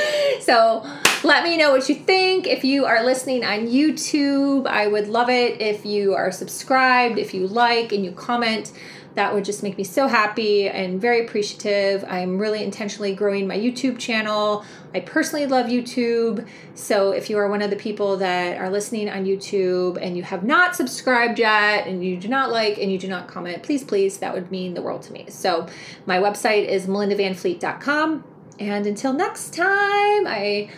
so 0.40 0.86
let 1.24 1.44
me 1.44 1.56
know 1.56 1.70
what 1.72 1.88
you 1.88 1.94
think. 1.94 2.46
If 2.46 2.64
you 2.64 2.86
are 2.86 3.04
listening 3.04 3.44
on 3.44 3.66
YouTube, 3.66 4.66
I 4.66 4.86
would 4.86 5.08
love 5.08 5.28
it 5.28 5.60
if 5.60 5.84
you 5.84 6.14
are 6.14 6.32
subscribed, 6.32 7.18
if 7.18 7.34
you 7.34 7.46
like 7.46 7.92
and 7.92 8.04
you 8.04 8.12
comment. 8.12 8.72
That 9.14 9.34
would 9.34 9.44
just 9.44 9.62
make 9.62 9.76
me 9.76 9.82
so 9.82 10.06
happy 10.06 10.68
and 10.68 11.00
very 11.00 11.24
appreciative. 11.24 12.04
I'm 12.08 12.38
really 12.38 12.62
intentionally 12.62 13.12
growing 13.12 13.46
my 13.46 13.58
YouTube 13.58 13.98
channel. 13.98 14.64
I 14.94 15.00
personally 15.00 15.46
love 15.46 15.66
YouTube. 15.66 16.46
So 16.74 17.10
if 17.10 17.28
you 17.28 17.36
are 17.38 17.48
one 17.48 17.60
of 17.60 17.70
the 17.70 17.76
people 17.76 18.16
that 18.18 18.56
are 18.58 18.70
listening 18.70 19.10
on 19.10 19.24
YouTube 19.24 19.98
and 20.00 20.16
you 20.16 20.22
have 20.22 20.44
not 20.44 20.76
subscribed 20.76 21.40
yet 21.40 21.88
and 21.88 22.04
you 22.04 22.18
do 22.18 22.28
not 22.28 22.50
like 22.50 22.78
and 22.78 22.90
you 22.90 22.98
do 22.98 23.08
not 23.08 23.26
comment, 23.26 23.64
please, 23.64 23.82
please, 23.82 24.18
that 24.18 24.32
would 24.32 24.50
mean 24.50 24.74
the 24.74 24.82
world 24.82 25.02
to 25.02 25.12
me. 25.12 25.26
So 25.28 25.66
my 26.06 26.18
website 26.18 26.68
is 26.68 26.86
melindavanfleet.com. 26.86 28.24
And 28.60 28.86
until 28.86 29.12
next 29.12 29.54
time, 29.54 30.26
I 30.26 30.70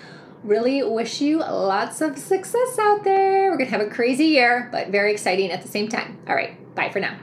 really 0.43 0.82
wish 0.82 1.20
you 1.20 1.38
lots 1.38 2.01
of 2.01 2.18
success 2.18 2.78
out 2.80 3.05
there. 3.05 3.51
We're 3.51 3.59
going 3.59 3.70
to 3.70 3.76
have 3.76 3.86
a 3.86 3.90
crazy 3.90 4.26
year, 4.26 4.68
but 4.72 4.88
very 4.88 5.12
exciting 5.12 5.51
at 5.51 5.62
the 5.62 5.68
same 5.68 5.88
time. 5.88 6.18
All 6.28 6.34
right, 6.34 6.74
bye 6.74 6.90
for 6.90 7.01
now. 7.01 7.16